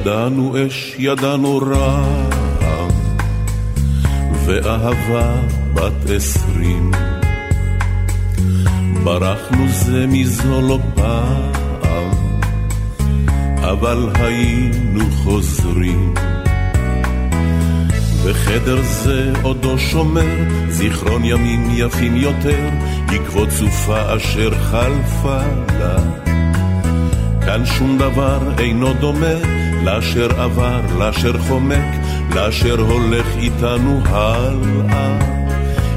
ידענו 0.07 0.55
אש, 0.67 0.97
ידענו 0.99 1.59
רעם, 1.59 2.91
ואהבה 4.45 5.35
בת 5.75 6.11
עשרים. 6.17 6.91
ברחנו 9.05 9.69
זה 9.69 10.07
מזו 10.09 10.61
לא 10.61 10.79
פעם, 10.95 11.53
אבל 13.61 14.09
היינו 14.15 15.05
חוזרים. 15.11 16.15
בחדר 18.27 18.83
זה 18.83 19.33
עודו 19.43 19.79
שומר 19.79 20.35
זיכרון 20.69 21.25
ימים 21.25 21.69
יפים 21.73 22.17
יותר, 22.17 22.69
עקבות 23.09 23.51
סופה 23.51 24.17
אשר 24.17 24.51
חלפה 24.55 25.41
לה. 25.79 25.99
כאן 27.45 27.67
שום 27.67 27.99
דבר 27.99 28.39
אינו 28.59 28.93
דומה 28.93 29.56
לאשר 29.85 30.41
עבר, 30.41 30.81
לאשר 30.99 31.39
חומק, 31.39 31.95
לאשר 32.35 32.81
הולך 32.81 33.27
איתנו 33.37 34.01
הלאה. 34.05 35.19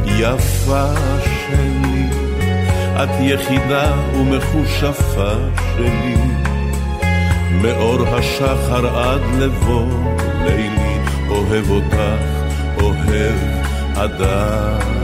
יפה 0.05 0.93
שלי, 1.23 2.05
את 3.03 3.09
יחידה 3.19 3.91
ומחושפה 4.13 5.33
שלי, 5.75 6.15
מאור 7.61 8.07
השחר 8.07 8.97
עד 8.97 9.21
לבוא 9.39 9.85
לילי, 10.43 10.97
אוהב 11.29 11.69
אותך, 11.69 11.97
אוהב 12.81 13.35
עדיין. 13.95 14.98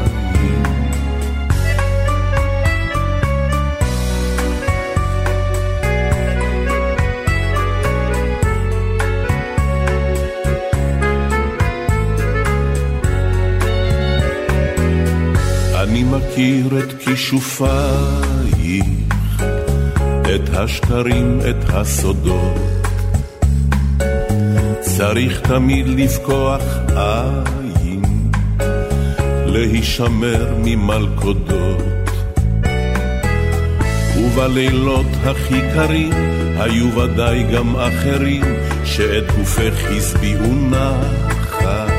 מכיר 16.35 16.79
את 16.79 16.99
כישופייך, 16.99 18.85
את 20.21 20.49
השקרים, 20.53 21.39
את 21.49 21.69
הסודות. 21.69 22.87
צריך 24.81 25.39
תמיד 25.39 25.87
לפקוח 25.87 26.61
עין, 26.95 28.03
להישמר 29.45 30.55
ממלכודות. 30.63 32.09
ובלילות 34.17 35.07
הכי 35.23 35.61
קרים 35.73 36.13
היו 36.57 36.95
ודאי 36.95 37.43
גם 37.43 37.75
אחרים 37.75 38.43
שאת 38.85 39.23
גופך 39.37 39.91
הסביעו 39.97 40.55
נחת. 40.55 41.89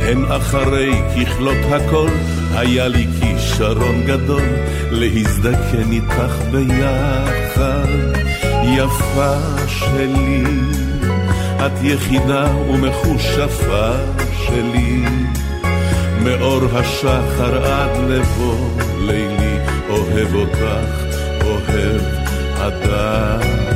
הן 0.00 0.24
אחרי 0.32 0.92
ככלות 1.14 1.72
הכל 1.72 2.10
היה 2.58 2.88
לי 2.88 3.06
כישרון 3.20 4.02
גדול 4.06 4.48
להזדקן 4.90 5.92
איתך 5.92 6.34
ביחד. 6.50 7.86
יפה 8.64 9.34
שלי, 9.66 10.44
את 11.66 11.72
יחידה 11.82 12.56
ומחושפה 12.56 13.90
שלי. 14.46 15.04
מאור 16.22 16.60
השחר 16.72 17.64
עד 17.64 17.96
לבוא 18.08 18.70
לילי, 19.00 19.58
אוהב 19.88 20.34
אותך, 20.34 20.92
אוהב 21.44 22.02
עדיין. 22.60 23.67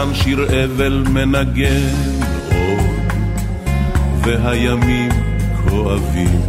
הזמן 0.00 0.14
שיר 0.14 0.64
אבל 0.64 1.04
מנגן 1.08 1.94
עוד, 2.46 3.12
והימים 4.24 5.08
כואבים. 5.64 6.40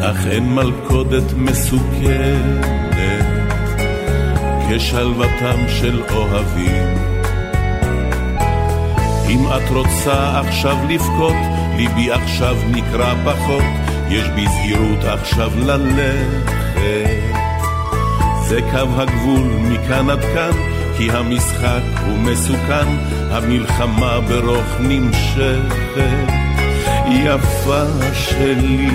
אך 0.00 0.26
אין 0.26 0.54
מלכודת 0.54 1.32
מסוכנת 1.36 2.66
כשלוותם 4.70 5.58
של 5.68 6.02
אוהבים. 6.12 6.94
אם 9.28 9.46
את 9.56 9.70
רוצה 9.70 10.40
עכשיו 10.40 10.76
לבכות, 10.88 11.36
ליבי 11.76 12.12
עכשיו 12.12 12.56
נקרע 12.70 13.14
פחות, 13.24 13.64
יש 14.10 14.28
בי 14.28 14.46
זהירות 14.46 15.04
עכשיו 15.04 15.50
ללכת. 15.56 17.38
זה 18.48 18.60
קו 18.70 19.00
הגבול 19.00 19.48
מכאן 19.70 20.10
עד 20.10 20.20
כאן, 20.20 20.67
כי 20.98 21.10
המשחק 21.10 21.82
הוא 22.06 22.18
מסוכן, 22.18 22.88
המלחמה 23.30 24.20
ברוך 24.20 24.80
נמשכת. 24.80 26.28
יפה 27.10 27.84
שלי, 28.12 28.88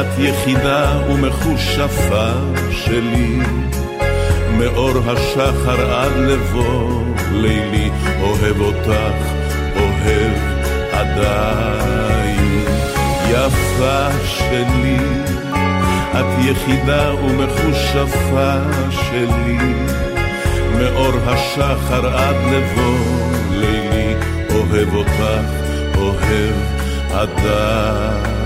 את 0.00 0.18
יחידה 0.18 0.98
ומחושפה 1.10 2.30
שלי, 2.70 3.38
מאור 4.58 4.92
השחר 5.06 5.94
עד 5.94 6.12
לבוא 6.16 7.02
לילי, 7.32 7.90
אוהב 8.20 8.60
אותך, 8.60 9.16
אוהב 9.76 10.32
עדיין. 10.92 12.64
יפה 13.30 14.08
שלי, 14.24 14.98
את 16.12 16.44
יחידה 16.44 17.14
ומחושפה 17.14 18.56
שלי, 18.90 19.58
מאור 20.78 21.12
השחר 21.26 22.16
עד 22.16 22.36
לבוא 22.52 22.98
לילי, 23.50 24.14
אוהב 24.50 24.94
אותך, 24.94 25.22
אוהב 25.96 26.54
עדיין. 27.10 28.41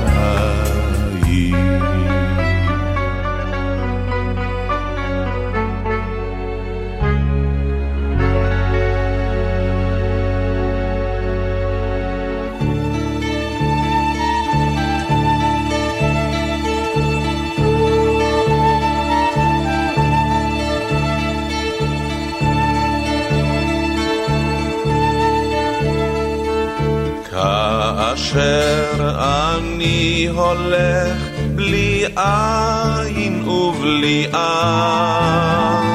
כאשר 28.37 29.17
אני 29.57 30.29
הולך 30.31 31.19
בלי 31.55 32.05
עין 32.17 33.49
ובלי 33.49 34.27
עם, 34.27 35.87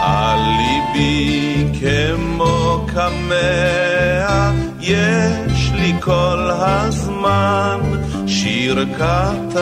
על 0.00 0.40
ליבי 0.40 1.64
כמו 1.80 2.86
קמע, 2.94 4.50
יש 4.80 5.70
לי 5.74 5.92
כל 6.00 6.50
הזמן 6.52 7.80
שיר 8.26 8.84
קטן, 8.94 9.56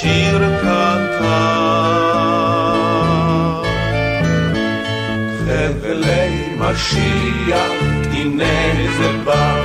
שיר 0.00 0.58
קטן. 0.60 1.06
חבלי 5.46 6.46
משיח, 6.58 7.75
הנה 8.40 8.92
זה 8.98 9.12
בא, 9.24 9.64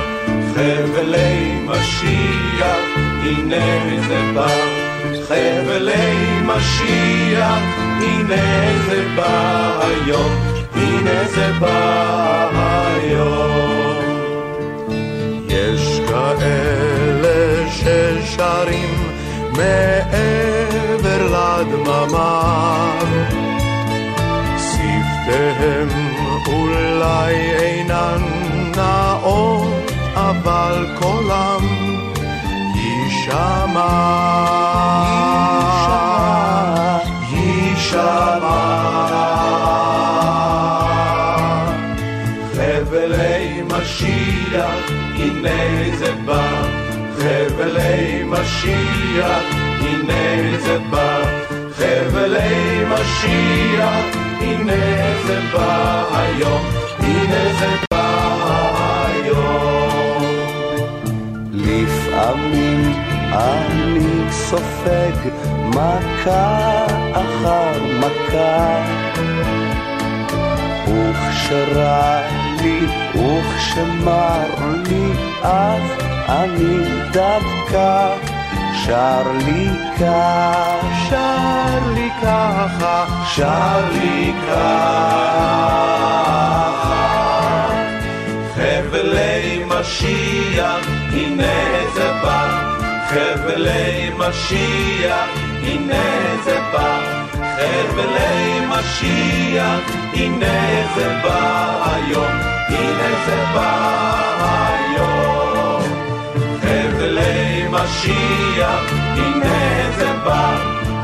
חבלי 0.54 1.58
משיח, 1.66 2.76
הנה 3.22 4.00
זה 4.08 4.20
בא, 4.34 4.48
חבלי 5.28 6.40
משיח, 6.46 7.58
הנה 8.00 8.78
זה 8.86 9.04
בא 9.16 9.80
היום, 9.80 10.32
הנה 10.74 11.24
זה 11.28 11.52
בא 11.60 12.48
היום. 12.54 14.02
יש 15.48 16.00
כאלה 16.08 17.70
ששרים 17.70 18.94
מעבר 19.52 21.26
לדממה 21.26 22.42
שפתיהם 24.58 25.88
אולי 26.46 27.34
אינן 27.34 28.41
נאות, 29.32 29.92
אבל 30.14 30.86
קולם 31.00 31.64
יישמע, 32.74 33.88
יישמע. 37.30 38.72
חבלי 42.52 43.62
משיח, 43.62 44.90
הנה 45.14 45.96
זה 45.98 46.12
בא, 46.24 46.62
חבלי 47.18 48.22
משיח, 48.26 49.42
הנה 49.80 50.58
זה 50.60 50.78
בא, 50.90 51.18
חבלי 51.76 52.84
משיח, 52.88 54.16
הנה 54.40 54.82
זה 55.26 55.40
בא. 55.52 56.02
היום, 56.14 56.62
הנה 56.98 57.58
זה 57.58 57.68
בא 57.90 58.71
לפעמים 62.32 62.92
אני 63.32 64.30
סופג 64.30 65.28
מכה 65.68 66.84
אחר 67.12 67.72
מכה 68.00 68.84
וכשרע 70.88 72.20
לי 72.62 72.80
וכשמר 73.14 74.46
לי 74.88 75.12
אז 75.42 75.82
אני 76.28 76.84
דווקא 77.12 78.08
שר 78.86 79.22
לי 79.46 79.68
כך, 80.00 80.86
שר 81.10 81.78
לי 81.94 82.08
ככה, 82.22 83.04
שר 83.34 83.88
לי 83.92 84.32
ככה. 84.48 85.42
חבלי 88.54 89.64
משיח, 89.68 91.01
הנה 91.12 91.52
זה 91.94 92.12
בא, 92.22 92.72
חבלי 93.08 94.10
משיח, 94.18 95.28
הנה 95.62 96.02
זה 96.44 96.58
בא, 96.72 97.00
חבלי 97.32 98.60
משיח, 98.68 99.80
הנה 100.14 100.86
זה 100.94 101.08
בא 101.22 101.92
היום, 101.94 102.32
הנה 102.68 103.08
זה 103.26 103.44
בא 103.54 104.02
היום. 104.56 105.82
חבלי 106.60 107.66
משיח, 107.70 108.92
הנה 109.16 109.90
זה 109.98 110.12
בא, 110.24 110.56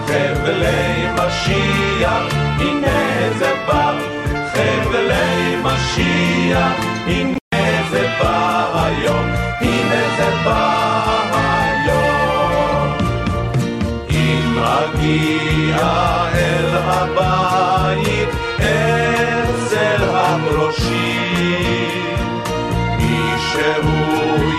חבלי 0.07 1.07
משיח, 1.15 2.23
הנה 2.59 3.29
זה 3.39 3.53
בא, 3.67 3.93
חבלי 4.53 5.57
משיח, 5.63 6.73
הנה 7.07 7.39
זה 7.91 8.09
בא 8.21 8.67
היום, 8.85 9.28
זה 10.19 10.31
בא 10.45 11.33
היום. 11.33 12.93
אם 14.11 14.59
אגיע 14.59 15.79
אל 16.35 16.77
הבית, 16.85 18.29
אצל 18.57 20.03
הברושים, 20.11 21.27
מישהו 22.99 23.99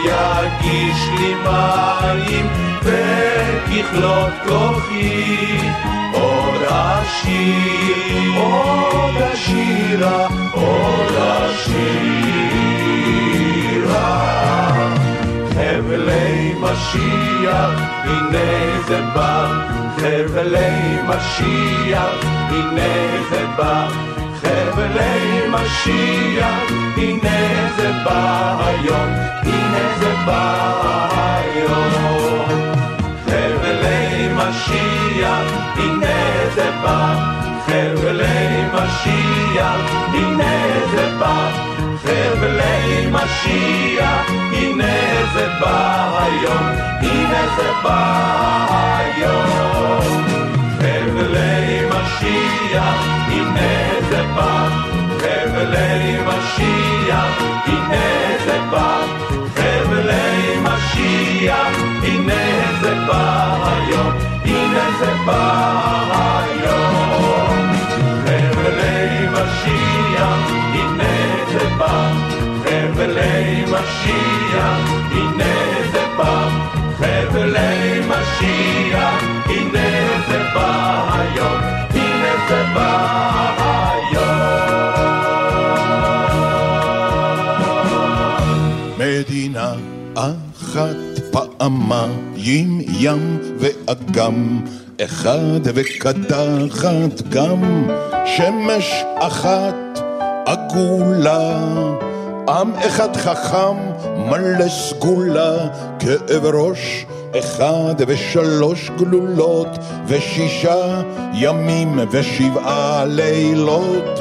יגיש 0.06 1.00
לי 1.20 1.34
מים 1.34 2.48
וככלות 2.84 4.34
כוחי 4.48 5.70
עוד 6.14 6.62
אשיר, 6.70 8.42
עוד 8.42 9.16
אשירה, 9.22 10.28
עוד 10.54 11.16
אשירה. 11.16 12.09
חבלי 15.90 16.54
משיח, 16.62 17.70
הנה 18.04 18.82
זה 18.88 19.02
בא, 19.16 19.48
חבלי 19.98 20.98
משיח, 21.08 22.26
הנה 22.50 22.92
זה 23.30 23.46
בא. 23.58 23.88
חבלי 24.42 25.48
משיח, 25.50 26.72
הנה 26.98 27.70
זה 27.78 27.92
בא 28.06 28.56
היום, 28.66 29.10
הנה 29.44 29.96
זה 30.00 30.14
בא 30.26 31.10
היום. 31.14 32.50
חבלי 33.26 34.30
משיח, 34.36 35.44
הנה 35.76 36.16
זה 36.56 36.72
בא, 36.84 37.16
חבלי 37.66 38.64
משיח, 38.74 39.76
הנה 40.14 40.54
זה 40.92 41.16
בא, 41.20 41.50
חבלי 42.04 43.08
משיח, 43.12 44.39
הנה 44.60 45.26
זה 45.34 45.48
בא 45.60 46.20
היום, 46.24 46.66
הנה 47.02 47.48
זה 47.58 47.72
בא 47.84 48.66
היום. 48.98 50.02
חבלי 50.78 51.86
משיח, 51.86 52.98
הנה 53.28 53.70
זה 54.10 54.24
בא, 54.36 54.68
חבלי 55.20 56.18
משיח, 56.28 57.42
הנה 57.66 58.38
זה 58.46 58.60
בא, 58.72 59.02
חבלי 59.56 60.60
משיח, 60.64 61.78
הנה 62.04 62.44
זה 62.82 62.96
בא 63.08 63.56
היום, 63.66 64.14
הנה 64.46 64.90
זה 65.00 65.14
בא 65.26 65.64
היום. 66.12 66.39
משיח, 73.90 74.80
הנה 75.12 75.56
זה 75.92 76.06
בא, 76.18 76.50
חבלי 76.98 78.00
משיח, 78.08 79.24
הנה 79.46 79.90
זה 80.28 80.40
בא 80.54 81.10
היום, 81.14 81.62
הנה 81.90 82.34
זה 82.50 82.64
בא 82.74 82.92
היום. 83.58 84.30
מדינה 88.98 89.74
אחת 90.16 90.96
פעמיים 91.32 92.82
ים 92.88 93.40
ואגם 93.60 94.60
אחד 95.02 95.60
וקדחת 95.64 97.22
גם. 97.30 97.88
שמש 98.38 99.04
אחת 99.20 100.00
עגולה 100.46 101.60
עם 102.50 102.74
אחד 102.76 103.16
חכם 103.16 103.78
מלא 104.18 104.70
סגולה 104.70 105.58
כאב 106.00 106.46
ראש 106.46 107.06
אחד 107.40 107.96
ושלוש 108.08 108.90
גלולות 108.98 109.68
ושישה 110.08 111.02
ימים 111.34 112.00
ושבעה 112.12 113.06
לילות. 113.06 114.20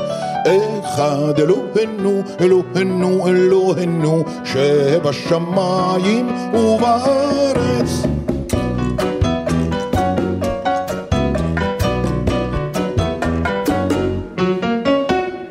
אחד 0.84 1.34
אלוהינו, 1.38 2.22
אלוהינו, 2.40 3.28
אלוהינו 3.28 4.24
שבשמיים 4.44 6.28
ובארץ 6.54 8.02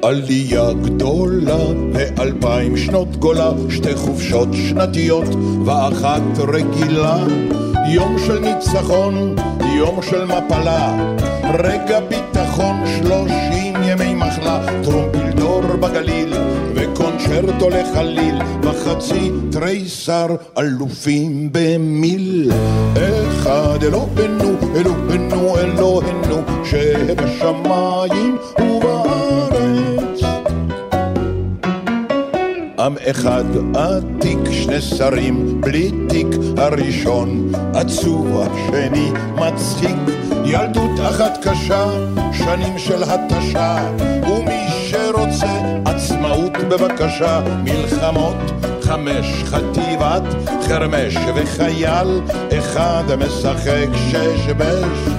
עלייה 0.08 0.74
גדולה 0.74 1.66
ואלפיים 1.94 2.78
שנות 2.78 3.18
גולה, 3.18 3.52
שתי 3.70 3.96
חופשות 3.96 4.48
שנתיות 4.54 5.28
ואחת 5.66 6.22
רגילה. 6.48 7.18
יום 7.90 8.16
של 8.28 8.40
ניצחון, 8.40 9.36
יום 9.78 10.02
של 10.02 10.26
מפלה, 10.26 11.16
רגע 11.60 12.00
ביטחון, 12.00 12.76
שלושים 12.86 13.74
ימי 13.84 14.14
מחלה, 14.14 14.66
טרומפילדור 14.84 15.62
בגליל 15.62 16.34
וקונצ'רטו 16.76 17.70
לחליל, 17.70 18.42
וחצי 18.64 19.32
תריסר 19.52 20.28
אלופים 20.58 21.50
במיל. 21.52 22.52
אחד 22.94 23.84
אלוהינו, 23.84 24.56
אלוהינו, 24.76 25.58
אלוהינו, 25.58 26.42
שבשמיים 26.64 28.38
ובארץ. 28.60 28.97
עם 32.88 32.96
אחד 33.10 33.44
עתיק, 33.76 34.40
שני 34.52 34.82
שרים 34.82 35.62
בלי 35.62 35.92
תיק, 36.10 36.28
הראשון 36.58 37.52
עצוב, 37.74 38.42
השני 38.42 39.12
מצחיק. 39.36 39.98
ילדות 40.46 41.00
אחת 41.10 41.48
קשה, 41.48 41.86
שנים 42.34 42.78
של 42.78 43.04
התשה, 43.04 43.78
ומי 44.24 44.68
שרוצה 44.70 45.82
עצמאות 45.86 46.52
בבקשה, 46.70 47.42
מלחמות 47.64 48.36
חמש, 48.82 49.44
חטיבת 49.46 50.24
חרמש 50.68 51.16
וחייל 51.36 52.22
אחד 52.60 53.04
משחק 53.20 53.88
שש 54.12 54.50
בש. 54.58 55.18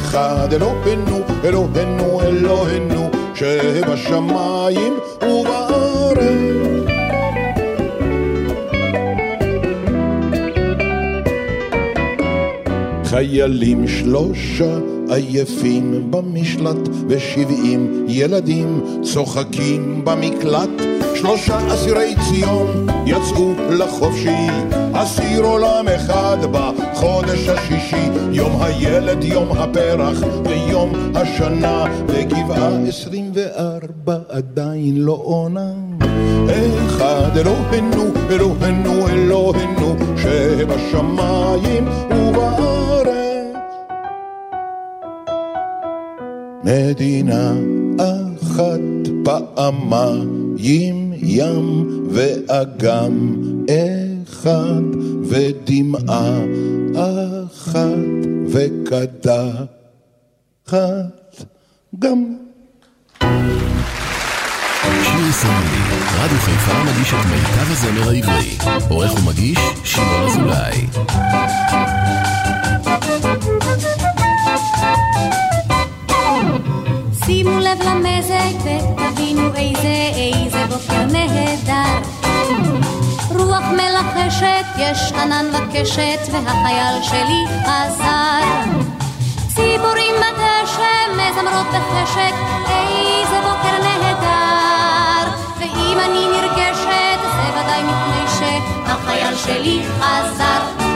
אחד 0.00 0.48
אלוהינו, 0.52 1.20
אלוהינו, 1.44 2.20
אלוהינו, 2.22 3.10
שבשמיים 3.34 4.98
ובארץ. 5.22 6.89
חיילים 13.10 13.88
שלושה 13.88 14.78
עייפים 15.08 16.10
במשלט, 16.10 16.88
ושבעים 17.08 18.04
ילדים 18.08 18.80
צוחקים 19.02 20.04
במקלט. 20.04 20.70
שלושה 21.14 21.74
אסירי 21.74 22.14
ציון 22.28 22.86
יצאו 23.06 23.52
לחופשי, 23.70 24.46
אסיר 24.92 25.42
עולם 25.42 25.88
אחד 25.88 26.36
בחודש 26.52 27.48
השישי, 27.48 28.08
יום 28.32 28.62
הילד, 28.62 29.24
יום 29.24 29.48
הפרח 29.58 30.18
ויום 30.44 30.92
השנה, 31.14 31.84
וגבעה 32.06 32.88
עשרים 32.88 33.30
וארבע 33.34 34.18
עדיין 34.28 34.96
לא 34.96 35.20
עונה. 35.22 35.72
אחד 36.86 37.36
אלוהינו, 37.36 38.04
אלוהינו, 38.30 39.08
אלוהינו, 39.08 39.96
שבשמיים 40.16 41.88
ובארץ. 42.10 42.99
מדינה 46.64 47.52
אחת 47.98 48.80
פעמיים 49.24 51.12
ים 51.16 51.86
ואגם 52.10 53.36
אחד 54.22 54.82
ודמעה 55.22 56.38
אחת 56.94 58.26
וקדחת 58.52 59.70
גם. 61.98 62.24
שיר 65.02 65.28
ישראלי, 65.30 65.80
רדיו 66.18 66.38
חיפה 66.38 66.84
מגיש 66.84 67.14
את 67.14 67.26
מיטב 67.26 67.70
הזמר 67.70 68.08
העברי. 68.10 68.58
עורך 68.88 69.12
ומגיש, 69.14 69.58
שמעון 69.84 70.26
אזולאי. 70.26 70.86
שימו 77.30 77.58
לב 77.58 77.82
למזג 77.82 78.54
ותבינו 78.64 79.54
איזה 79.54 80.10
איזה 80.14 80.66
בוקר 80.66 81.04
נהדר. 81.04 81.98
רוח 83.30 83.64
מלחשת, 83.72 84.64
יש 84.78 85.12
ענן 85.12 85.46
וקשת, 85.52 86.20
והחייל 86.32 87.02
שלי 87.02 87.44
חזר. 87.62 88.80
ציפורים 89.48 90.14
בדשא 90.16 90.92
מזמרות 91.12 91.66
בחשק, 91.66 92.34
איזה 92.68 93.40
בוקר 93.42 93.82
נהדר. 93.82 95.30
ואם 95.58 95.98
אני 95.98 96.26
נרגשת, 96.26 97.20
זה 97.22 97.60
ודאי 97.60 97.82
מפני 97.82 98.24
שהחייל 98.38 99.36
שלי 99.36 99.82
חזר. 99.98 100.89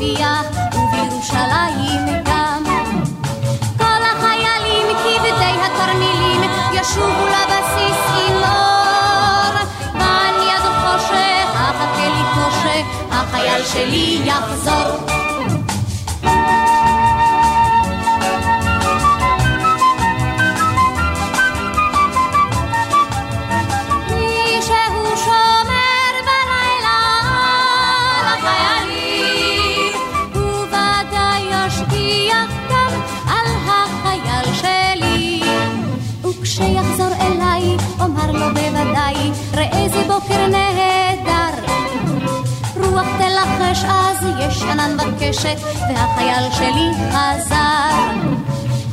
לרפיח, 0.00 0.46
ובירושלים 0.72 2.22
גם. 2.24 2.64
כל 3.78 4.02
החיילים 4.12 4.96
כבדי 4.96 5.54
התרמילים 5.64 6.40
ישובו 6.72 7.26
לבסיס 7.26 8.28
עם 8.28 8.36
אור. 8.36 9.54
ואני 9.94 10.50
עד 10.52 10.62
חושך, 10.62 11.48
אחכה 11.54 12.08
לי 12.08 12.22
חושך, 12.34 12.86
החייל 13.10 13.64
שלי 13.64 14.20
יחזור. 14.24 15.06
יש 44.70 44.76
ענן 44.78 44.96
בקשת, 44.96 45.56
והחייל 45.94 46.50
שלי 46.52 46.90
חזר. 47.10 48.10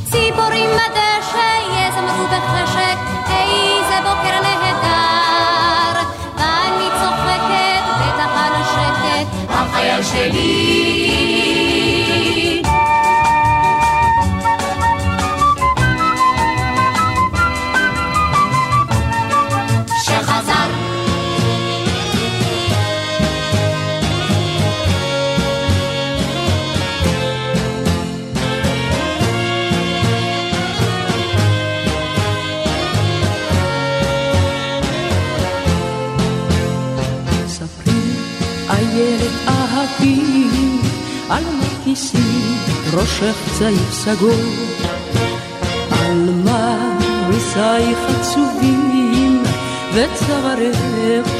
ציפורים 0.04 0.70
בדשא 0.70 1.48
יזמרו 1.72 2.24
בחשק, 2.26 2.98
איזה 3.30 3.98
בוקר 4.02 4.40
נהדר. 4.42 6.00
ואני 6.36 6.88
צוחקת, 7.00 7.82
על 8.18 8.54
השקט, 8.54 9.50
החייל 9.50 10.02
שלי. 10.02 11.37
על 41.88 41.92
מכיסי 41.92 42.18
ראשך 42.92 43.36
צעיף 43.58 43.92
סגור, 43.92 44.30
על 45.90 46.30
מריסייך 46.44 47.98
עצובים, 48.20 49.42
וצווארך 49.94 50.76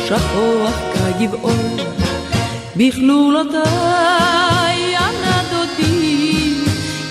שכוח 0.06 0.74
כגבעון, 0.94 1.76
בכלולותיי 2.76 3.60
הנדודי, 4.96 6.54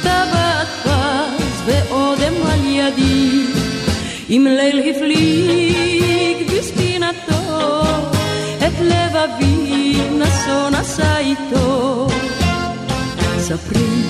טבעת 0.01 0.67
פז 0.83 1.61
ואודם 1.65 2.33
על 2.45 2.65
ידי, 2.65 3.45
אם 4.29 4.47
ליל 4.49 4.79
הפליג 4.89 6.51
בספינתו, 6.51 7.81
את 8.57 8.81
לבבי 8.81 10.01
נשוא 10.11 10.69
נשא 10.69 11.17
איתו. 11.17 12.16
ספרי, 13.47 14.01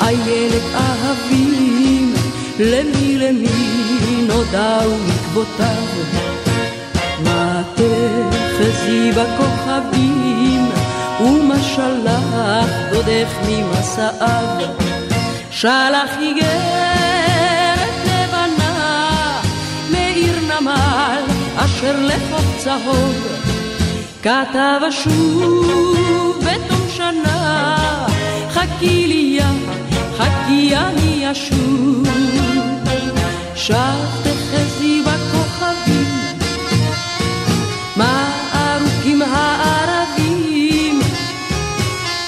איילת 0.00 0.62
אהבים, 0.74 2.14
למי 2.58 3.18
למי 3.18 4.26
נודעו 4.28 4.92
עקבותיו. 5.14 5.86
מה 7.24 7.62
תחזי 7.74 9.10
בכוכבים, 9.12 10.70
ומה 11.20 11.62
שלח 11.62 12.70
דודך 12.92 13.28
ממסעיו. 13.48 14.60
שלח 15.50 16.10
איגרת 16.20 17.90
לבנה, 18.06 19.40
מעיר 19.90 20.34
נמל, 20.40 21.22
אשר 21.56 21.96
לחוף 22.00 22.58
צהוב. 22.58 23.26
כתב 24.22 24.80
שנה, 24.90 25.99
חכי 28.60 29.06
לי 29.06 29.38
יא, 29.38 29.44
חכי 30.18 30.76
אני 30.76 31.32
אשוב. 31.32 32.02
שב 33.56 33.74
תחזי 34.22 35.02
בכוכבים, 35.02 36.06
מה 37.96 38.30
ארוכים 38.54 39.22
הערבים, 39.22 41.00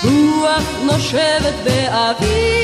רוח 0.04 0.64
נושבת 0.84 1.54
באביב, 1.64 2.61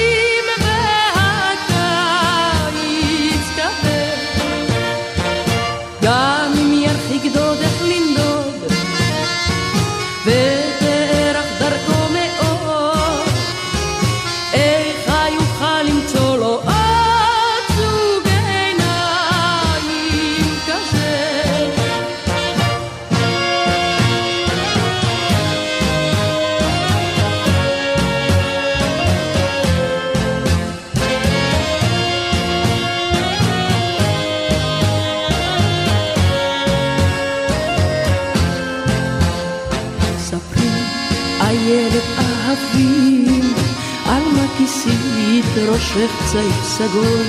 צעיף 46.32 46.64
סגול, 46.64 47.26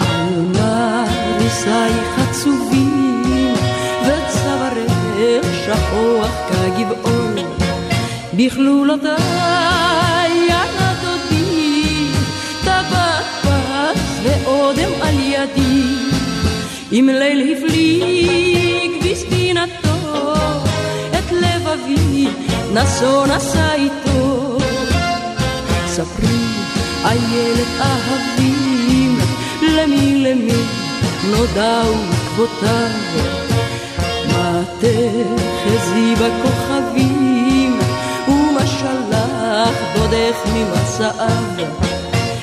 על 0.00 0.46
מה 0.58 1.04
ריסייך 1.38 2.18
עצובים, 2.28 3.54
וצווארך 4.02 5.44
שכוח 5.64 6.30
כגבעול, 6.48 7.34
בכלולותיי 8.34 9.12
ילדותי, 10.48 12.08
טבעת 12.62 13.24
פס 13.42 14.00
ואודם 14.22 14.92
על 15.02 15.14
ידי, 15.20 15.84
אם 16.92 17.08
ליל 17.12 17.56
הפליג 17.56 18.90
בסדינתו 19.10 20.34
את 21.10 21.32
לבבי 21.32 22.26
נשוא 22.74 23.26
נשא 23.26 23.72
איתו. 23.74 24.58
ספרי, 25.86 26.41
איילת 27.12 27.80
אהבים, 27.80 29.18
למי 29.62 30.24
למי 30.24 30.62
נודעו 31.30 31.94
עקבותיו. 32.12 32.90
מה 34.32 34.62
תחזי 34.78 36.14
בכוכבים, 36.14 37.78
ומה 38.28 38.66
שלח 38.66 39.76
דודך 39.94 40.36
ממסעיו. 40.54 41.68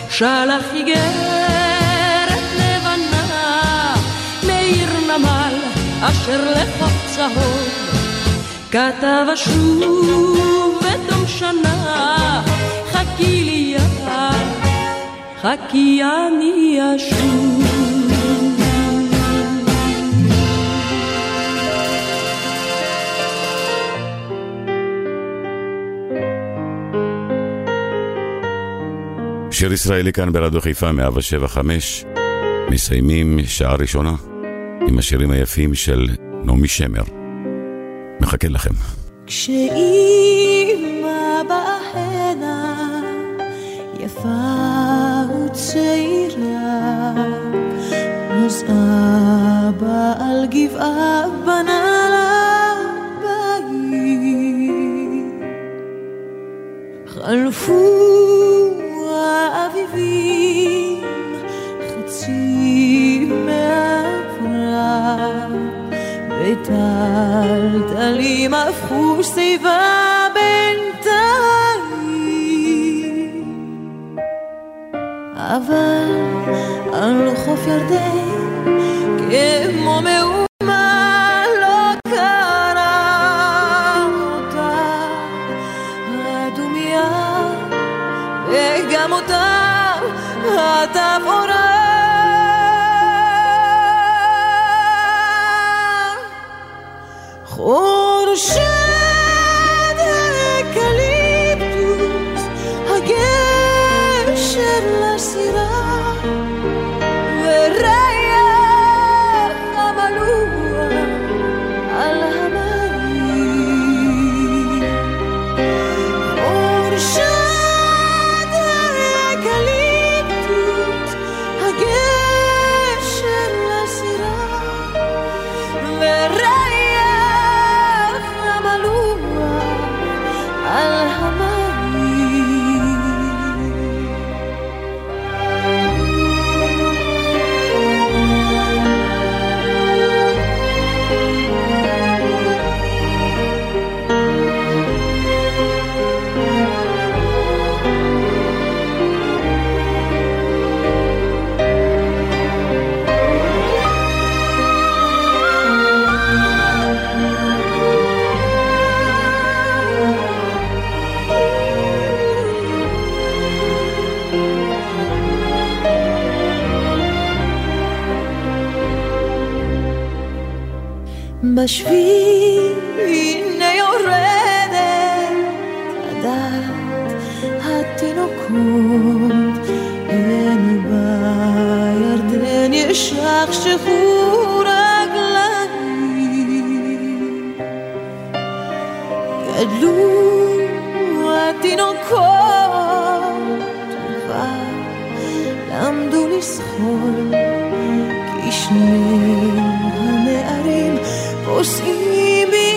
שלח 0.09 0.63
איגרת 0.73 2.43
לבנה, 2.55 3.95
מעיר 4.47 4.89
נמל 5.07 5.55
אשר 6.01 6.51
לחוף 6.51 7.15
צהוב. 7.15 7.69
כתב 8.71 9.25
אשוב 9.33 10.79
בתום 10.81 11.27
שנה, 11.27 12.43
חכי 12.91 13.43
לי 13.43 13.58
חכי 15.41 16.01
אני 16.03 16.79
אשוב. 16.95 17.63
שיר 29.51 29.73
ישראלי 29.73 30.13
כאן 30.13 30.31
ברדיו 30.31 30.61
חיפה 30.61 30.91
175, 30.91 32.05
מסיימים 32.69 33.39
שעה 33.45 33.75
ראשונה 33.75 34.13
עם 34.87 34.99
השירים 34.99 35.31
היפים 35.31 35.73
של 35.73 36.07
נעמי 36.43 36.67
שמר. 36.67 37.03
מחכה 38.19 38.47
לכם. 38.47 38.73
כשאימא 39.27 40.48
וצעירה, 45.79 47.13
אז 48.45 48.63
אבא 48.63 50.13
על 50.19 50.45
גבעה 50.51 51.25
בנה 51.45 52.09
לה 52.09 52.73
בית. 53.21 54.19
חלפו 57.07 57.83
האביבים 59.21 61.03
חצי 61.89 63.29
מהפרט 63.45 64.49
וטלטלים 67.49 68.51
הפכו 68.53 69.23
שיבה 69.23 69.88
אבל 75.49 76.11
על 76.93 77.35
חוף 77.35 77.59
ירדן 77.67 78.17
כמו 79.79 80.01
מאומה 80.01 80.28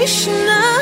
Krishna. 0.02 0.81